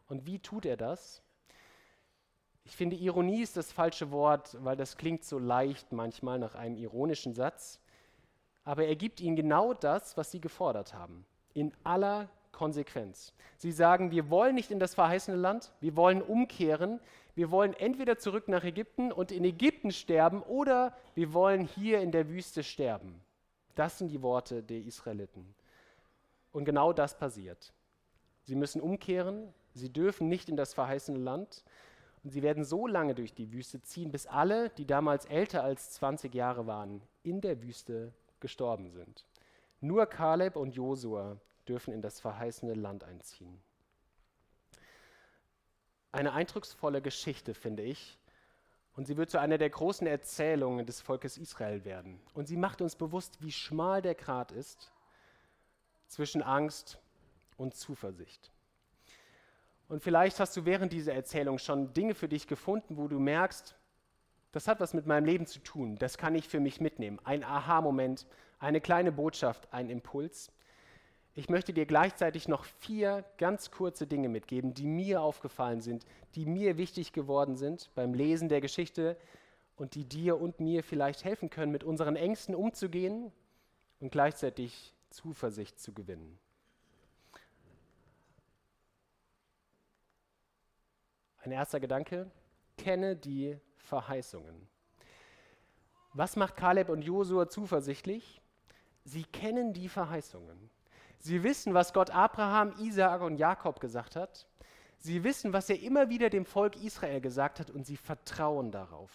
Und 0.07 0.27
wie 0.27 0.39
tut 0.39 0.65
er 0.65 0.77
das? 0.77 1.23
Ich 2.65 2.77
finde, 2.77 2.97
Ironie 2.97 3.43
ist 3.43 3.57
das 3.57 3.73
falsche 3.73 4.11
Wort, 4.11 4.57
weil 4.65 4.77
das 4.77 4.97
klingt 4.97 5.25
so 5.25 5.39
leicht 5.39 5.93
manchmal 5.93 6.39
nach 6.39 6.55
einem 6.55 6.77
ironischen 6.77 7.35
Satz. 7.35 7.79
Aber 8.65 8.87
er 8.87 8.97
gibt 8.97 9.21
ihnen 9.21 9.37
genau 9.37 9.75
das, 9.75 10.17
was 10.17 10.31
sie 10.31 10.41
gefordert 10.41 10.95
haben. 10.95 11.27
In 11.53 11.73
aller 11.85 12.31
Konsequenz. 12.53 13.35
Sie 13.59 13.73
sagen, 13.73 14.11
wir 14.11 14.31
wollen 14.31 14.55
nicht 14.55 14.71
in 14.71 14.79
das 14.79 14.95
verheißene 14.95 15.37
Land, 15.37 15.73
wir 15.81 15.97
wollen 15.97 16.23
umkehren, 16.23 17.01
wir 17.35 17.51
wollen 17.51 17.75
entweder 17.75 18.19
zurück 18.19 18.49
nach 18.49 18.65
Ägypten 18.65 19.13
und 19.13 19.33
in 19.33 19.45
Ägypten 19.45 19.91
sterben 19.91 20.43
oder 20.43 20.97
wir 21.15 21.35
wollen 21.35 21.63
hier 21.63 22.01
in 22.01 22.13
der 22.13 22.29
Wüste 22.29 22.63
sterben. 22.63 23.21
Das 23.75 23.99
sind 23.99 24.09
die 24.09 24.23
Worte 24.23 24.63
der 24.63 24.79
Israeliten. 24.79 25.55
Und 26.53 26.65
genau 26.65 26.93
das 26.93 27.19
passiert. 27.19 27.73
Sie 28.45 28.55
müssen 28.55 28.81
umkehren, 28.81 29.53
sie 29.75 29.93
dürfen 29.93 30.29
nicht 30.29 30.49
in 30.49 30.57
das 30.57 30.73
verheißene 30.73 31.19
Land 31.19 31.65
und 32.25 32.31
sie 32.31 32.43
werden 32.43 32.65
so 32.65 32.87
lange 32.87 33.15
durch 33.15 33.35
die 33.35 33.53
Wüste 33.53 33.81
ziehen, 33.83 34.11
bis 34.11 34.27
alle, 34.27 34.71
die 34.71 34.87
damals 34.87 35.27
älter 35.27 35.63
als 35.63 35.93
20 35.93 36.35
Jahre 36.35 36.67
waren, 36.67 37.03
in 37.23 37.41
der 37.41 37.63
Wüste 37.63 38.13
gestorben 38.41 38.91
sind. 38.91 39.27
Nur 39.81 40.07
Kaleb 40.07 40.57
und 40.57 40.75
Josua 40.75 41.37
dürfen 41.69 41.95
in 41.95 42.03
das 42.03 42.19
verheißene 42.21 42.75
Land 42.75 43.05
einziehen 43.05 43.63
eine 46.15 46.33
eindrucksvolle 46.33 47.03
Geschichte, 47.03 47.55
finde 47.55 47.83
ich. 47.83 48.19
Und 48.97 49.07
sie 49.07 49.17
wird 49.17 49.31
zu 49.31 49.41
einer 49.41 49.59
der 49.59 49.71
großen 49.71 50.07
Erzählungen 50.07 50.87
des 50.87 51.01
Volkes 51.01 51.37
Israel 51.37 51.85
werden. 51.85 52.21
Und 52.33 52.47
sie 52.47 52.57
macht 52.57 52.81
uns 52.81 52.95
bewusst, 52.95 53.43
wie 53.43 53.51
schmal 53.51 54.01
der 54.01 54.15
Grat 54.15 54.53
ist 54.53 54.93
zwischen 56.07 56.43
Angst 56.43 57.01
und 57.57 57.75
Zuversicht. 57.75 58.53
Und 59.89 60.03
vielleicht 60.03 60.41
hast 60.41 60.57
du 60.57 60.65
während 60.65 60.93
dieser 60.93 61.15
Erzählung 61.15 61.59
schon 61.59 61.93
Dinge 61.93 62.15
für 62.15 62.29
dich 62.29 62.47
gefunden, 62.47 62.97
wo 62.97 63.09
du 63.09 63.19
merkst, 63.19 63.77
das 64.53 64.69
hat 64.69 64.81
was 64.81 64.95
mit 64.95 65.07
meinem 65.07 65.25
Leben 65.25 65.47
zu 65.47 65.59
tun, 65.59 65.97
das 65.97 66.17
kann 66.17 66.35
ich 66.35 66.49
für 66.49 66.61
mich 66.61 66.81
mitnehmen. 66.81 67.19
Ein 67.25 67.45
Aha-Moment, 67.45 68.27
eine 68.59 68.81
kleine 68.81 69.13
Botschaft, 69.13 69.73
ein 69.73 69.91
Impuls. 69.91 70.51
Ich 71.35 71.49
möchte 71.49 71.73
dir 71.73 71.87
gleichzeitig 71.87 72.47
noch 72.47 72.65
vier 72.65 73.25
ganz 73.39 73.73
kurze 73.73 74.07
Dinge 74.07 74.29
mitgeben, 74.29 74.73
die 74.73 74.87
mir 74.87 75.21
aufgefallen 75.21 75.81
sind, 75.81 76.07
die 76.37 76.47
mir 76.47 76.79
wichtig 76.79 77.13
geworden 77.13 77.57
sind 77.57 77.91
beim 77.97 78.15
Lesen 78.15 78.49
der 78.49 78.61
Geschichte 78.61 79.17
und 79.75 79.97
die 79.97 80.05
dir 80.05 80.41
und 80.41 80.61
mir 80.61 80.85
vielleicht 80.85 81.25
helfen 81.25 81.51
können, 81.51 81.73
mit 81.73 81.83
unseren 81.83 82.15
Ängsten 82.15 82.55
umzugehen 82.55 83.33
und 83.99 84.13
gleichzeitig 84.13 84.95
Zuversicht 85.11 85.81
zu 85.81 85.93
gewinnen. 85.93 86.39
Ein 91.45 91.53
erster 91.53 91.79
Gedanke, 91.79 92.31
kenne 92.79 93.17
die 93.17 93.59
Verheißungen. 93.77 94.67
Was 96.15 96.37
macht 96.37 96.57
Kaleb 96.57 96.89
und 96.89 97.03
Josua 97.03 97.51
zuversichtlich? 97.51 98.41
Sie 99.05 99.25
kennen 99.25 99.75
die 99.75 99.91
Verheißungen. 99.91 100.71
Sie 101.19 101.43
wissen, 101.43 101.75
was 101.75 101.93
Gott 101.93 102.09
Abraham, 102.11 102.73
Isaak 102.79 103.21
und 103.21 103.37
Jakob 103.37 103.79
gesagt 103.79 104.17
hat. 104.17 104.47
Sie 104.97 105.23
wissen, 105.23 105.53
was 105.53 105.69
er 105.69 105.83
immer 105.83 106.09
wieder 106.09 106.31
dem 106.31 106.47
Volk 106.47 106.83
Israel 106.83 107.21
gesagt 107.21 107.61
hat 107.61 107.71
und 107.71 107.85
sie 107.85 107.99
vertrauen 107.99 108.71
darauf. 108.71 109.11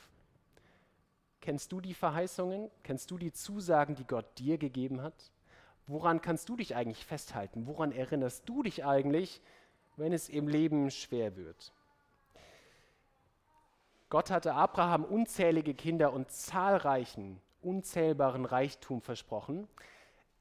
Kennst 1.41 1.71
du 1.71 1.81
die 1.81 1.95
Verheißungen? 1.95 2.69
Kennst 2.83 3.09
du 3.09 3.17
die 3.17 3.31
Zusagen, 3.31 3.95
die 3.95 4.05
Gott 4.05 4.37
dir 4.37 4.59
gegeben 4.59 5.01
hat? 5.01 5.31
Woran 5.87 6.21
kannst 6.21 6.47
du 6.47 6.57
dich 6.57 6.75
eigentlich 6.75 7.03
festhalten? 7.03 7.65
Woran 7.65 7.91
erinnerst 7.91 8.47
du 8.47 8.61
dich 8.61 8.85
eigentlich, 8.85 9.41
wenn 9.95 10.13
es 10.13 10.29
im 10.29 10.47
Leben 10.47 10.91
schwer 10.91 11.35
wird? 11.35 11.73
Gott 14.09 14.31
hatte 14.31 14.53
Abraham 14.53 15.03
unzählige 15.03 15.73
Kinder 15.73 16.13
und 16.13 16.31
zahlreichen, 16.31 17.39
unzählbaren 17.61 18.45
Reichtum 18.45 19.01
versprochen 19.01 19.67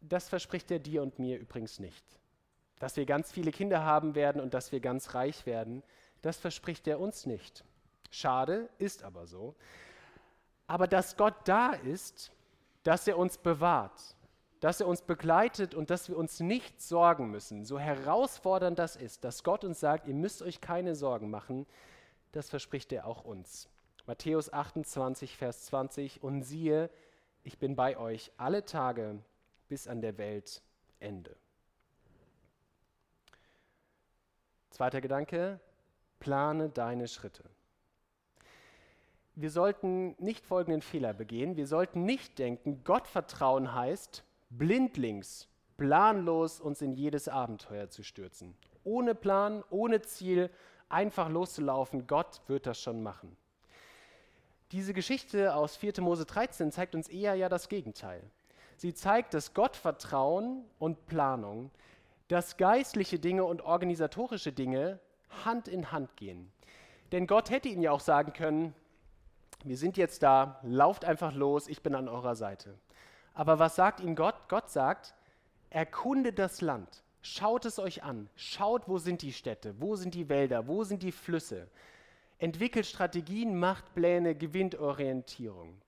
das 0.01 0.29
verspricht 0.29 0.71
er 0.71 0.79
dir 0.79 1.03
und 1.03 1.19
mir 1.19 1.39
übrigens 1.39 1.79
nicht. 1.79 2.05
Dass 2.79 2.97
wir 2.97 3.07
ganz 3.07 3.33
viele 3.33 3.51
Kinder 3.51 3.85
haben 3.85 4.15
werden 4.15 4.41
und 4.41 4.55
dass 4.55 4.73
wir 4.73 4.81
ganz 4.81 5.15
reich 5.15 5.47
werden, 5.47 5.83
das 6.23 6.37
verspricht 6.37 6.87
er 6.87 7.01
uns 7.01 7.27
nicht. 7.27 7.65
Schade, 8.11 8.69
ist 8.79 9.03
aber 9.03 9.27
so. 9.27 9.55
Aber 10.67 10.87
dass 10.87 11.17
Gott 11.17 11.35
da 11.45 11.73
ist, 11.73 12.31
dass 12.85 13.09
er 13.09 13.19
uns 13.19 13.39
bewahrt, 13.39 14.17
dass 14.61 14.81
er 14.81 14.87
uns 14.87 15.03
begleitet 15.03 15.75
und 15.75 15.91
dass 15.91 16.09
wir 16.09 16.17
uns 16.17 16.41
nicht 16.41 16.81
sorgen 16.81 17.31
müssen, 17.31 17.65
so 17.65 17.79
herausfordernd 17.79 18.79
das 18.79 18.97
ist, 18.97 19.25
dass 19.25 19.45
Gott 19.45 19.65
uns 19.65 19.81
sagt, 19.81 20.07
ihr 20.07 20.15
müsst 20.15 20.43
euch 20.43 20.61
keine 20.61 20.95
Sorgen 20.95 21.31
machen, 21.31 21.67
das 22.33 22.51
verspricht 22.51 22.93
er 22.93 23.07
auch 23.07 23.25
uns. 23.25 23.69
Matthäus 24.07 24.53
28, 24.53 25.37
Vers 25.37 25.67
20, 25.67 26.23
und 26.23 26.43
siehe, 26.43 26.91
ich 27.45 27.59
bin 27.59 27.77
bei 27.77 27.97
euch 27.97 28.33
alle 28.37 28.65
Tage 28.65 29.19
bis 29.69 29.87
an 29.87 30.01
der 30.01 30.19
Welt 30.19 30.63
Ende. 31.01 31.37
Zweiter 34.71 35.01
Gedanke, 35.01 35.61
plane 36.21 36.69
deine 36.69 37.09
Schritte. 37.09 37.45
wir 39.35 39.51
sollten 39.51 40.17
nicht 40.19 40.45
folgenden 40.45 40.83
Fehler 40.83 41.13
begehen. 41.13 41.57
Wir 41.57 41.67
sollten 41.69 42.05
nicht 42.05 42.39
denken, 42.39 42.83
Gottvertrauen 42.83 43.73
heißt, 43.73 44.25
blindlings, 44.51 45.49
planlos 45.77 46.61
uns 46.61 46.83
in 46.83 46.93
jedes 46.93 47.29
Abenteuer 47.29 47.89
zu 47.89 48.03
stürzen. 48.03 48.57
Ohne 48.83 49.15
Plan, 49.15 49.63
ohne 49.71 50.03
Ziel, 50.03 50.51
einfach 50.89 51.29
loszulaufen. 51.29 52.07
Gott 52.07 52.41
wird 52.47 52.67
das 52.67 52.81
schon 52.81 53.03
machen. 53.03 53.37
Diese 54.73 54.93
Geschichte 54.93 55.55
aus 55.55 55.77
4. 55.77 56.01
Mose 56.01 56.27
13 56.27 56.73
zeigt 56.73 56.95
uns 56.95 57.09
eher 57.09 57.35
ja 57.35 57.49
das 57.49 57.69
Gegenteil. 57.69 58.23
Sie 58.77 58.95
zeigt, 58.95 59.35
dass 59.35 59.55
Gottvertrauen 59.55 60.65
und 60.79 61.07
Planung, 61.07 61.71
dass 62.29 62.57
geistliche 62.57 63.19
Dinge 63.19 63.45
und 63.45 63.63
organisatorische 63.63 64.53
Dinge 64.53 65.01
Hand 65.45 65.69
in 65.69 65.91
Hand 65.91 66.17
gehen. 66.17 66.53
Denn 67.13 67.27
Gott 67.27 67.51
hätte 67.51 67.69
ihnen 67.69 67.83
ja 67.83 67.93
auch 67.93 68.01
sagen 68.01 68.33
können, 68.35 68.75
wir 69.65 69.77
sind 69.77 69.97
jetzt 69.97 70.23
da, 70.23 70.61
lauft 70.63 71.05
einfach 71.05 71.35
los, 71.35 71.67
ich 71.67 71.83
bin 71.83 71.95
an 71.95 72.09
eurer 72.09 72.37
Seite. 72.37 72.79
Aber 73.35 73.59
was 73.59 73.75
sagt 73.75 74.01
ihnen 74.01 74.15
Gott? 74.15 74.35
Gott 74.49 74.71
sagt, 74.71 75.15
erkundet 75.71 76.39
das 76.39 76.61
Land, 76.61 77.03
schaut 77.23 77.65
es 77.65 77.79
euch 77.79 78.03
an, 78.03 78.29
schaut, 78.37 78.89
wo 78.89 78.99
sind 78.99 79.23
die 79.23 79.33
Städte, 79.33 79.75
wo 79.79 79.97
sind 79.97 80.15
die 80.15 80.29
Wälder, 80.29 80.67
wo 80.67 80.85
sind 80.85 81.03
die 81.03 81.13
Flüsse. 81.13 81.69
Entwickelt 82.39 82.87
Strategien, 82.87 83.59
macht 83.59 83.95
Pläne, 83.95 84.35
gewinnt 84.35 84.77
Orientierung. 84.77 85.81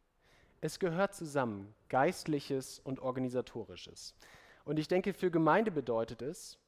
Es 0.61 0.79
gehört 0.79 1.15
zusammen, 1.15 1.75
geistliches 1.89 2.81
und 2.81 3.01
organisatorisches. 3.01 4.15
Und 4.65 4.79
ich 4.79 4.89
denke, 4.89 5.15
für 5.15 5.31
Gemeinde 5.31 5.71
bedeutet 5.71 6.23
es, 6.23 6.59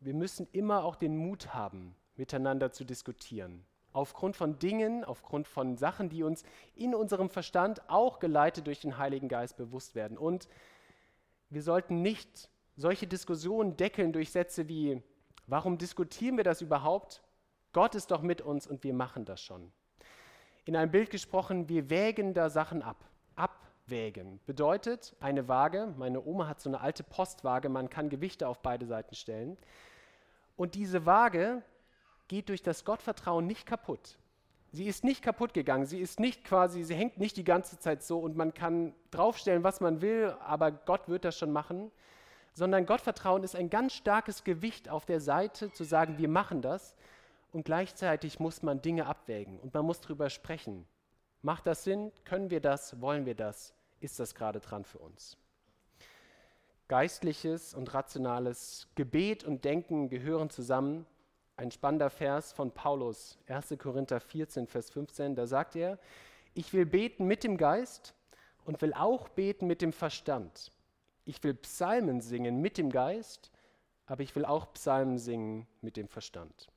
wir 0.00 0.14
müssen 0.14 0.48
immer 0.52 0.84
auch 0.84 0.96
den 0.96 1.16
Mut 1.16 1.54
haben, 1.54 1.94
miteinander 2.16 2.72
zu 2.72 2.84
diskutieren, 2.84 3.64
aufgrund 3.92 4.36
von 4.36 4.58
Dingen, 4.58 5.04
aufgrund 5.04 5.46
von 5.48 5.76
Sachen, 5.76 6.08
die 6.08 6.22
uns 6.22 6.42
in 6.74 6.94
unserem 6.94 7.30
Verstand 7.30 7.88
auch 7.88 8.18
geleitet 8.18 8.66
durch 8.66 8.80
den 8.80 8.98
Heiligen 8.98 9.28
Geist 9.28 9.56
bewusst 9.56 9.94
werden. 9.94 10.18
Und 10.18 10.48
wir 11.50 11.62
sollten 11.62 12.02
nicht 12.02 12.50
solche 12.76 13.06
Diskussionen 13.06 13.76
deckeln 13.76 14.12
durch 14.12 14.30
Sätze 14.30 14.68
wie, 14.68 15.02
warum 15.46 15.78
diskutieren 15.78 16.36
wir 16.36 16.44
das 16.44 16.60
überhaupt? 16.60 17.22
Gott 17.72 17.94
ist 17.94 18.10
doch 18.10 18.22
mit 18.22 18.40
uns 18.40 18.66
und 18.66 18.84
wir 18.84 18.94
machen 18.94 19.24
das 19.24 19.40
schon. 19.40 19.72
In 20.64 20.76
einem 20.76 20.90
Bild 20.90 21.10
gesprochen, 21.10 21.68
wir 21.68 21.90
wägen 21.90 22.34
da 22.34 22.48
Sachen 22.50 22.82
ab. 22.82 23.04
Abwägen 23.36 24.40
bedeutet 24.46 25.14
eine 25.20 25.48
Waage, 25.48 25.94
meine 25.96 26.24
Oma 26.24 26.48
hat 26.48 26.60
so 26.60 26.68
eine 26.68 26.80
alte 26.80 27.02
Postwaage, 27.04 27.68
man 27.68 27.88
kann 27.88 28.08
Gewichte 28.08 28.48
auf 28.48 28.60
beide 28.62 28.86
Seiten 28.86 29.14
stellen. 29.14 29.56
Und 30.56 30.74
diese 30.74 31.06
Waage 31.06 31.62
geht 32.28 32.48
durch 32.48 32.62
das 32.62 32.84
Gottvertrauen 32.84 33.46
nicht 33.46 33.66
kaputt. 33.66 34.18
Sie 34.72 34.86
ist 34.86 35.04
nicht 35.04 35.22
kaputt 35.22 35.54
gegangen, 35.54 35.86
sie 35.86 36.00
ist 36.00 36.18
nicht 36.18 36.44
quasi, 36.44 36.82
sie 36.82 36.94
hängt 36.94 37.18
nicht 37.18 37.36
die 37.36 37.44
ganze 37.44 37.78
Zeit 37.78 38.02
so 38.02 38.18
und 38.18 38.36
man 38.36 38.52
kann 38.52 38.94
draufstellen, 39.10 39.62
was 39.62 39.80
man 39.80 40.02
will, 40.02 40.34
aber 40.40 40.72
Gott 40.72 41.08
wird 41.08 41.24
das 41.24 41.38
schon 41.38 41.52
machen, 41.52 41.92
sondern 42.56 42.86
Gottvertrauen 42.86 43.44
ist 43.44 43.54
ein 43.54 43.68
ganz 43.68 43.92
starkes 43.92 44.42
Gewicht 44.42 44.88
auf 44.88 45.04
der 45.04 45.20
Seite 45.20 45.70
zu 45.72 45.84
sagen, 45.84 46.16
wir 46.16 46.28
machen 46.28 46.62
das 46.62 46.96
und 47.52 47.66
gleichzeitig 47.66 48.40
muss 48.40 48.62
man 48.62 48.80
Dinge 48.80 49.04
abwägen 49.04 49.60
und 49.60 49.74
man 49.74 49.84
muss 49.84 50.00
darüber 50.00 50.30
sprechen. 50.30 50.86
Macht 51.42 51.66
das 51.66 51.84
Sinn? 51.84 52.12
Können 52.24 52.48
wir 52.48 52.62
das? 52.62 52.98
Wollen 53.02 53.26
wir 53.26 53.34
das? 53.34 53.74
Ist 54.00 54.18
das 54.20 54.34
gerade 54.34 54.60
dran 54.60 54.86
für 54.86 54.98
uns? 54.98 55.36
Geistliches 56.88 57.74
und 57.74 57.92
rationales 57.92 58.88
Gebet 58.94 59.44
und 59.44 59.66
Denken 59.66 60.08
gehören 60.08 60.48
zusammen 60.48 61.04
ein 61.58 61.70
spannender 61.70 62.08
Vers 62.08 62.54
von 62.54 62.70
Paulus, 62.70 63.38
1. 63.48 63.74
Korinther 63.78 64.18
14, 64.18 64.66
Vers 64.66 64.88
15. 64.88 65.34
Da 65.34 65.46
sagt 65.46 65.76
er, 65.76 65.98
ich 66.54 66.72
will 66.72 66.86
beten 66.86 67.26
mit 67.26 67.44
dem 67.44 67.58
Geist 67.58 68.14
und 68.64 68.80
will 68.80 68.94
auch 68.94 69.28
beten 69.28 69.66
mit 69.66 69.82
dem 69.82 69.92
Verstand. 69.92 70.72
Ich 71.26 71.42
will 71.42 71.54
Psalmen 71.54 72.20
singen 72.20 72.60
mit 72.60 72.78
dem 72.78 72.88
Geist, 72.88 73.50
aber 74.06 74.22
ich 74.22 74.34
will 74.36 74.44
auch 74.44 74.72
Psalmen 74.72 75.18
singen 75.18 75.66
mit 75.80 75.96
dem 75.96 76.06
Verstand. 76.06 76.68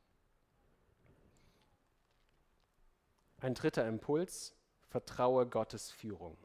Ein 3.39 3.53
dritter 3.53 3.88
Impuls, 3.88 4.55
vertraue 4.89 5.45
Gottes 5.45 5.91
Führung. 5.91 6.35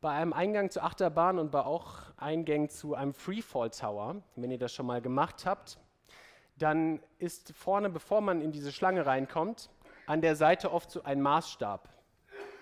Bei 0.00 0.12
einem 0.12 0.32
Eingang 0.32 0.70
zur 0.70 0.84
Achterbahn 0.84 1.38
und 1.38 1.50
bei 1.50 1.60
auch 1.60 2.00
Eingängen 2.16 2.70
zu 2.70 2.94
einem 2.94 3.12
Freefall 3.12 3.68
Tower, 3.68 4.22
wenn 4.34 4.50
ihr 4.50 4.58
das 4.58 4.72
schon 4.72 4.86
mal 4.86 5.02
gemacht 5.02 5.44
habt, 5.44 5.78
dann 6.56 6.98
ist 7.18 7.52
vorne, 7.52 7.90
bevor 7.90 8.22
man 8.22 8.40
in 8.40 8.52
diese 8.52 8.72
Schlange 8.72 9.04
reinkommt, 9.04 9.68
an 10.06 10.22
der 10.22 10.34
Seite 10.34 10.72
oft 10.72 10.90
so 10.90 11.02
ein 11.02 11.20
Maßstab. 11.20 11.90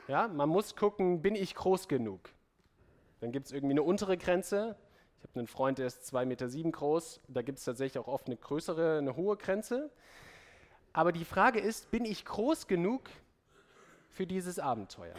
Ja, 0.09 0.27
man 0.27 0.49
muss 0.49 0.75
gucken, 0.75 1.23
bin 1.23 1.37
ich 1.37 1.55
groß 1.55 1.87
genug? 1.87 2.31
Dann 3.23 3.31
gibt 3.31 3.47
es 3.47 3.53
irgendwie 3.53 3.75
eine 3.75 3.85
untere 3.85 4.19
Grenze. 4.19 4.75
Ich 5.19 5.29
habe 5.29 5.39
einen 5.39 5.47
Freund, 5.47 5.79
der 5.79 5.87
ist 5.87 6.13
2,7 6.13 6.27
Meter 6.27 6.49
sieben 6.49 6.73
groß. 6.73 7.21
Da 7.29 7.43
gibt 7.43 7.61
es 7.61 7.65
tatsächlich 7.65 8.03
auch 8.03 8.09
oft 8.09 8.27
eine 8.27 8.37
größere, 8.37 8.99
eine 8.99 9.15
hohe 9.15 9.37
Grenze. 9.37 9.93
Aber 10.93 11.13
die 11.13 11.25
Frage 11.25 11.61
ist, 11.61 11.93
bin 11.93 12.05
ich 12.05 12.25
groß 12.25 12.67
genug 12.67 13.09
für 14.11 14.27
dieses 14.27 14.59
Abenteuer? 14.59 15.15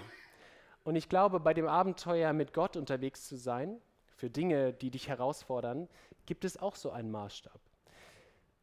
Und 0.84 0.98
ich 0.98 1.08
glaube, 1.08 1.40
bei 1.40 1.54
dem 1.54 1.66
Abenteuer 1.66 2.34
mit 2.34 2.54
Gott 2.54 2.76
unterwegs 2.76 3.26
zu 3.26 3.38
sein, 3.38 3.80
für 4.18 4.30
Dinge, 4.30 4.74
die 4.74 4.92
dich 4.92 5.08
herausfordern, 5.08 5.88
gibt 6.26 6.44
es 6.44 6.58
auch 6.58 6.76
so 6.76 6.92
einen 6.92 7.10
Maßstab. 7.10 7.58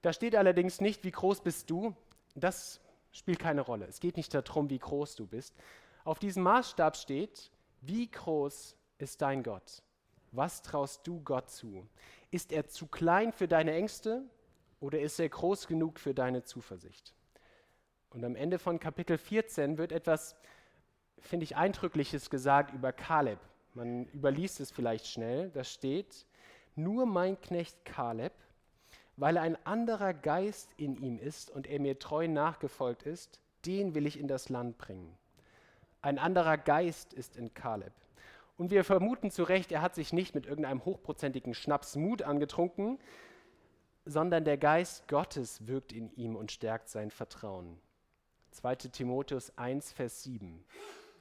Da 0.03 0.13
steht 0.13 0.37
allerdings 0.37 0.83
nicht, 0.83 1.03
wie 1.03 1.13
groß 1.13 1.41
bist 1.41 1.71
du. 1.71 1.97
Das 2.35 2.79
spielt 3.11 3.39
keine 3.39 3.63
Rolle. 3.63 3.87
Es 3.87 4.01
geht 4.01 4.19
nicht 4.19 4.35
darum, 4.35 4.69
wie 4.69 4.79
groß 4.79 5.17
du 5.17 5.27
bist. 5.27 5.57
Auf 6.05 6.19
diesem 6.19 6.43
Maßstab 6.43 6.95
steht, 6.95 7.51
wie 7.81 8.11
groß 8.11 8.77
ist 9.01 9.23
dein 9.23 9.43
Gott? 9.43 9.83
Was 10.33 10.63
traust 10.63 11.07
du 11.07 11.21
Gott 11.23 11.51
zu? 11.51 11.87
Ist 12.31 12.53
er 12.53 12.69
zu 12.69 12.87
klein 12.87 13.33
für 13.33 13.49
deine 13.49 13.73
Ängste 13.73 14.23
oder 14.79 15.01
ist 15.01 15.19
er 15.19 15.29
groß 15.29 15.67
genug 15.67 15.99
für 15.99 16.15
deine 16.15 16.43
Zuversicht? 16.43 17.15
Und 18.11 18.25
am 18.25 18.37
Ende 18.37 18.59
von 18.59 18.79
Kapitel 18.79 19.19
14 19.19 19.79
wird 19.79 19.93
etwas, 19.93 20.37
finde 21.19 21.45
ich, 21.45 21.57
Eindrückliches 21.57 22.31
gesagt 22.31 22.73
über 22.73 22.93
Kaleb. 22.93 23.39
Man 23.75 24.07
überliest 24.07 24.61
es 24.61 24.71
vielleicht 24.71 25.07
schnell. 25.07 25.51
Da 25.51 25.65
steht, 25.65 26.27
nur 26.75 27.07
mein 27.07 27.41
Knecht 27.41 27.85
Kaleb 27.85 28.33
weil 29.21 29.37
ein 29.37 29.59
anderer 29.67 30.15
Geist 30.15 30.71
in 30.79 30.97
ihm 30.97 31.19
ist 31.19 31.51
und 31.51 31.67
er 31.67 31.79
mir 31.79 31.99
treu 31.99 32.27
nachgefolgt 32.27 33.03
ist, 33.03 33.39
den 33.67 33.95
will 33.95 34.07
ich 34.07 34.19
in 34.19 34.29
das 34.29 34.49
Land 34.49 34.79
bringen. 34.79 35.15
Ein 36.01 36.19
anderer 36.19 36.57
Geist 36.57 37.13
ist 37.13 37.37
in 37.37 37.53
Kaleb. 37.53 37.93
Und 38.61 38.71
wir 38.71 38.85
vermuten 38.85 39.31
zu 39.31 39.43
Recht, 39.43 39.73
er 39.73 39.81
hat 39.81 39.95
sich 39.95 40.13
nicht 40.13 40.35
mit 40.35 40.45
irgendeinem 40.45 40.85
hochprozentigen 40.85 41.55
Schnaps 41.55 41.97
Mut 41.97 42.21
angetrunken, 42.21 42.99
sondern 44.05 44.45
der 44.45 44.59
Geist 44.59 45.09
Gottes 45.09 45.67
wirkt 45.67 45.95
in 45.95 46.15
ihm 46.15 46.37
und 46.37 46.53
stärkt 46.53 46.91
sein 46.91 47.11
Vertrauen. 47.11 47.81
2 48.51 48.75
Timotheus 48.75 49.57
1, 49.57 49.93
Vers 49.93 50.25
7. 50.25 50.63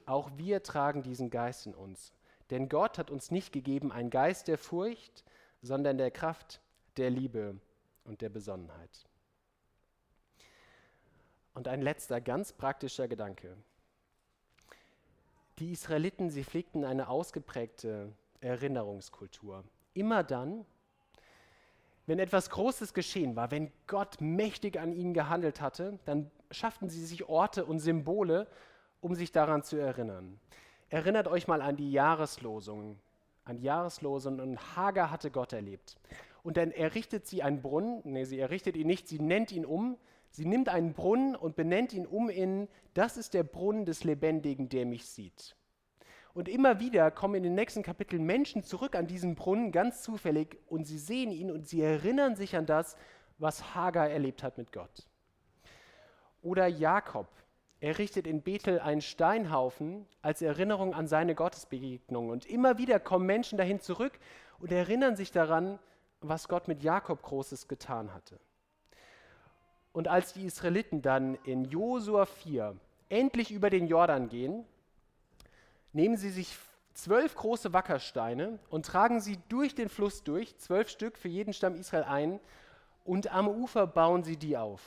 Auch 0.04 0.30
wir 0.36 0.62
tragen 0.62 1.02
diesen 1.02 1.30
Geist 1.30 1.64
in 1.64 1.74
uns. 1.74 2.12
Denn 2.50 2.68
Gott 2.68 2.98
hat 2.98 3.10
uns 3.10 3.30
nicht 3.30 3.54
gegeben 3.54 3.90
einen 3.90 4.10
Geist 4.10 4.46
der 4.46 4.58
Furcht, 4.58 5.24
sondern 5.62 5.96
der 5.96 6.10
Kraft, 6.10 6.60
der 6.98 7.08
Liebe 7.08 7.58
und 8.04 8.20
der 8.20 8.28
Besonnenheit. 8.28 9.08
Und 11.54 11.68
ein 11.68 11.80
letzter 11.80 12.20
ganz 12.20 12.52
praktischer 12.52 13.08
Gedanke. 13.08 13.56
Die 15.60 15.72
Israeliten, 15.72 16.30
sie 16.30 16.42
pflegten 16.42 16.86
eine 16.86 17.08
ausgeprägte 17.10 18.10
Erinnerungskultur. 18.40 19.62
Immer 19.92 20.24
dann, 20.24 20.64
wenn 22.06 22.18
etwas 22.18 22.48
Großes 22.48 22.94
geschehen 22.94 23.36
war, 23.36 23.50
wenn 23.50 23.70
Gott 23.86 24.22
mächtig 24.22 24.80
an 24.80 24.92
ihnen 24.92 25.12
gehandelt 25.12 25.60
hatte, 25.60 25.98
dann 26.06 26.30
schafften 26.50 26.88
sie 26.88 27.04
sich 27.04 27.28
Orte 27.28 27.66
und 27.66 27.78
Symbole, 27.78 28.46
um 29.02 29.14
sich 29.14 29.32
daran 29.32 29.62
zu 29.62 29.76
erinnern. 29.76 30.40
Erinnert 30.88 31.28
euch 31.28 31.46
mal 31.46 31.60
an 31.60 31.76
die 31.76 31.92
Jahreslosungen, 31.92 32.98
an 33.44 33.58
die 33.58 33.64
Jahreslosungen 33.64 34.40
und 34.40 34.76
Hagar 34.76 35.10
hatte 35.10 35.30
Gott 35.30 35.52
erlebt. 35.52 35.96
Und 36.42 36.56
dann 36.56 36.70
errichtet 36.70 37.26
sie 37.26 37.42
einen 37.42 37.60
Brunnen, 37.60 38.00
nee, 38.04 38.24
sie 38.24 38.40
errichtet 38.40 38.76
ihn 38.76 38.86
nicht, 38.86 39.08
sie 39.08 39.18
nennt 39.18 39.52
ihn 39.52 39.66
um, 39.66 39.98
sie 40.30 40.46
nimmt 40.46 40.68
einen 40.68 40.92
Brunnen 40.92 41.36
und 41.36 41.56
benennt 41.56 41.92
ihn 41.92 42.06
um 42.06 42.28
in, 42.28 42.68
das 42.94 43.16
ist 43.16 43.34
der 43.34 43.42
Brunnen 43.42 43.84
des 43.84 44.04
Lebendigen, 44.04 44.68
der 44.68 44.86
mich 44.86 45.06
sieht. 45.06 45.56
Und 46.32 46.48
immer 46.48 46.78
wieder 46.78 47.10
kommen 47.10 47.34
in 47.36 47.42
den 47.42 47.54
nächsten 47.54 47.82
Kapiteln 47.82 48.24
Menschen 48.24 48.62
zurück 48.62 48.94
an 48.94 49.06
diesen 49.06 49.34
Brunnen, 49.34 49.72
ganz 49.72 50.02
zufällig, 50.02 50.58
und 50.68 50.84
sie 50.84 50.98
sehen 50.98 51.32
ihn 51.32 51.50
und 51.50 51.66
sie 51.66 51.82
erinnern 51.82 52.36
sich 52.36 52.56
an 52.56 52.66
das, 52.66 52.96
was 53.38 53.74
Hagar 53.74 54.08
erlebt 54.08 54.42
hat 54.42 54.58
mit 54.58 54.72
Gott. 54.72 55.08
Oder 56.42 56.66
Jakob 56.68 57.28
errichtet 57.80 58.26
in 58.26 58.42
Bethel 58.42 58.78
einen 58.78 59.00
Steinhaufen 59.00 60.06
als 60.22 60.42
Erinnerung 60.42 60.94
an 60.94 61.08
seine 61.08 61.34
Gottesbegegnung. 61.34 62.28
Und 62.28 62.46
immer 62.46 62.78
wieder 62.78 63.00
kommen 63.00 63.26
Menschen 63.26 63.58
dahin 63.58 63.80
zurück 63.80 64.18
und 64.58 64.70
erinnern 64.70 65.16
sich 65.16 65.32
daran, 65.32 65.78
was 66.20 66.48
Gott 66.48 66.68
mit 66.68 66.82
Jakob 66.82 67.22
Großes 67.22 67.68
getan 67.68 68.12
hatte. 68.12 68.38
Und 69.92 70.08
als 70.08 70.32
die 70.32 70.44
Israeliten 70.44 71.02
dann 71.02 71.36
in 71.44 71.64
Josua 71.64 72.26
4 72.26 72.76
endlich 73.08 73.50
über 73.50 73.70
den 73.70 73.86
Jordan 73.88 74.28
gehen, 74.28 74.64
nehmen 75.92 76.16
sie 76.16 76.30
sich 76.30 76.56
zwölf 76.94 77.34
große 77.34 77.72
Wackersteine 77.72 78.58
und 78.68 78.86
tragen 78.86 79.20
sie 79.20 79.38
durch 79.48 79.74
den 79.74 79.88
Fluss 79.88 80.22
durch, 80.22 80.56
zwölf 80.58 80.88
Stück 80.88 81.16
für 81.16 81.28
jeden 81.28 81.52
Stamm 81.52 81.74
Israel 81.74 82.04
ein, 82.04 82.40
und 83.04 83.32
am 83.32 83.48
Ufer 83.48 83.86
bauen 83.86 84.22
sie 84.22 84.36
die 84.36 84.56
auf. 84.56 84.80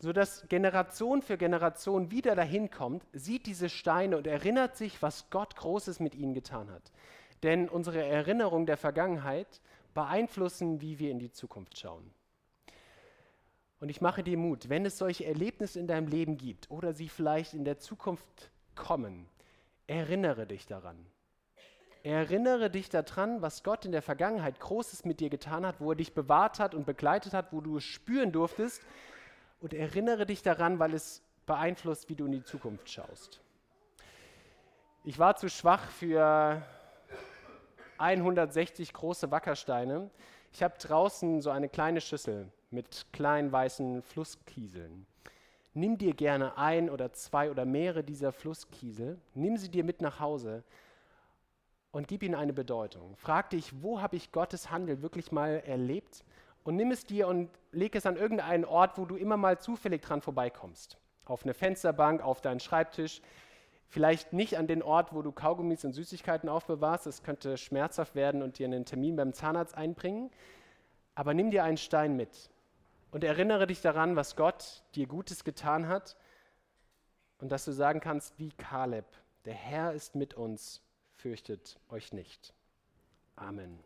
Sodass 0.00 0.46
Generation 0.48 1.22
für 1.22 1.38
Generation 1.38 2.10
wieder 2.10 2.34
dahin 2.34 2.70
kommt, 2.70 3.04
sieht 3.12 3.46
diese 3.46 3.68
Steine 3.68 4.16
und 4.16 4.26
erinnert 4.26 4.76
sich, 4.76 5.00
was 5.02 5.30
Gott 5.30 5.56
Großes 5.56 6.00
mit 6.00 6.14
ihnen 6.14 6.34
getan 6.34 6.70
hat. 6.70 6.92
Denn 7.42 7.68
unsere 7.68 8.04
Erinnerung 8.04 8.66
der 8.66 8.76
Vergangenheit 8.76 9.60
beeinflussen, 9.94 10.80
wie 10.80 10.98
wir 10.98 11.10
in 11.10 11.18
die 11.18 11.32
Zukunft 11.32 11.78
schauen. 11.78 12.12
Und 13.80 13.88
ich 13.88 14.00
mache 14.00 14.22
dir 14.22 14.36
Mut, 14.36 14.68
wenn 14.68 14.84
es 14.84 14.98
solche 14.98 15.24
Erlebnisse 15.24 15.78
in 15.78 15.86
deinem 15.86 16.08
Leben 16.08 16.36
gibt 16.36 16.70
oder 16.70 16.92
sie 16.92 17.08
vielleicht 17.08 17.54
in 17.54 17.64
der 17.64 17.78
Zukunft 17.78 18.50
kommen, 18.74 19.28
erinnere 19.86 20.46
dich 20.46 20.66
daran. 20.66 21.06
Erinnere 22.02 22.70
dich 22.70 22.88
daran, 22.88 23.42
was 23.42 23.62
Gott 23.62 23.84
in 23.84 23.92
der 23.92 24.02
Vergangenheit 24.02 24.60
Großes 24.60 25.04
mit 25.04 25.20
dir 25.20 25.30
getan 25.30 25.66
hat, 25.66 25.80
wo 25.80 25.92
er 25.92 25.96
dich 25.96 26.14
bewahrt 26.14 26.58
hat 26.58 26.74
und 26.74 26.86
begleitet 26.86 27.34
hat, 27.34 27.52
wo 27.52 27.60
du 27.60 27.76
es 27.76 27.84
spüren 27.84 28.32
durftest. 28.32 28.82
Und 29.60 29.74
erinnere 29.74 30.24
dich 30.24 30.42
daran, 30.42 30.78
weil 30.78 30.94
es 30.94 31.22
beeinflusst, 31.46 32.08
wie 32.08 32.14
du 32.14 32.26
in 32.26 32.32
die 32.32 32.44
Zukunft 32.44 32.88
schaust. 32.88 33.40
Ich 35.04 35.18
war 35.18 35.36
zu 35.36 35.48
schwach 35.48 35.90
für 35.90 36.62
160 37.98 38.92
große 38.92 39.30
Wackersteine. 39.30 40.10
Ich 40.52 40.62
habe 40.62 40.74
draußen 40.78 41.40
so 41.40 41.50
eine 41.50 41.68
kleine 41.68 42.00
Schüssel 42.00 42.50
mit 42.70 43.06
kleinen 43.12 43.52
weißen 43.52 44.02
Flusskieseln. 44.02 45.06
Nimm 45.74 45.98
dir 45.98 46.14
gerne 46.14 46.56
ein 46.58 46.90
oder 46.90 47.12
zwei 47.12 47.50
oder 47.50 47.64
mehrere 47.64 48.02
dieser 48.02 48.32
Flusskiesel, 48.32 49.18
nimm 49.34 49.56
sie 49.56 49.68
dir 49.68 49.84
mit 49.84 50.00
nach 50.00 50.18
Hause 50.18 50.64
und 51.92 52.08
gib 52.08 52.22
ihnen 52.22 52.34
eine 52.34 52.52
Bedeutung. 52.52 53.16
Frag 53.16 53.50
dich, 53.50 53.82
wo 53.82 54.00
habe 54.00 54.16
ich 54.16 54.32
Gottes 54.32 54.70
Handeln 54.70 55.02
wirklich 55.02 55.32
mal 55.32 55.62
erlebt? 55.66 56.24
Und 56.64 56.76
nimm 56.76 56.90
es 56.90 57.04
dir 57.04 57.28
und 57.28 57.50
leg 57.72 57.94
es 57.94 58.06
an 58.06 58.16
irgendeinen 58.16 58.64
Ort, 58.64 58.98
wo 58.98 59.04
du 59.04 59.16
immer 59.16 59.36
mal 59.36 59.58
zufällig 59.58 60.02
dran 60.02 60.20
vorbeikommst. 60.20 60.98
Auf 61.24 61.44
eine 61.44 61.54
Fensterbank, 61.54 62.22
auf 62.22 62.40
deinen 62.40 62.60
Schreibtisch. 62.60 63.22
Vielleicht 63.88 64.32
nicht 64.32 64.58
an 64.58 64.66
den 64.66 64.82
Ort, 64.82 65.14
wo 65.14 65.22
du 65.22 65.32
Kaugummis 65.32 65.84
und 65.84 65.94
Süßigkeiten 65.94 66.48
aufbewahrst. 66.48 67.06
Das 67.06 67.22
könnte 67.22 67.56
schmerzhaft 67.56 68.14
werden 68.14 68.42
und 68.42 68.58
dir 68.58 68.66
einen 68.66 68.84
Termin 68.84 69.16
beim 69.16 69.32
Zahnarzt 69.32 69.74
einbringen. 69.74 70.30
Aber 71.14 71.34
nimm 71.34 71.50
dir 71.50 71.64
einen 71.64 71.78
Stein 71.78 72.14
mit 72.14 72.50
und 73.10 73.24
erinnere 73.24 73.66
dich 73.66 73.80
daran, 73.80 74.14
was 74.14 74.36
Gott 74.36 74.84
dir 74.94 75.06
Gutes 75.06 75.42
getan 75.42 75.88
hat 75.88 76.16
und 77.40 77.50
dass 77.50 77.64
du 77.64 77.72
sagen 77.72 78.00
kannst, 78.00 78.38
wie 78.38 78.52
Kaleb, 78.52 79.06
der 79.44 79.54
Herr 79.54 79.92
ist 79.92 80.14
mit 80.14 80.34
uns, 80.34 80.82
fürchtet 81.16 81.80
euch 81.88 82.12
nicht. 82.12 82.54
Amen. 83.36 83.76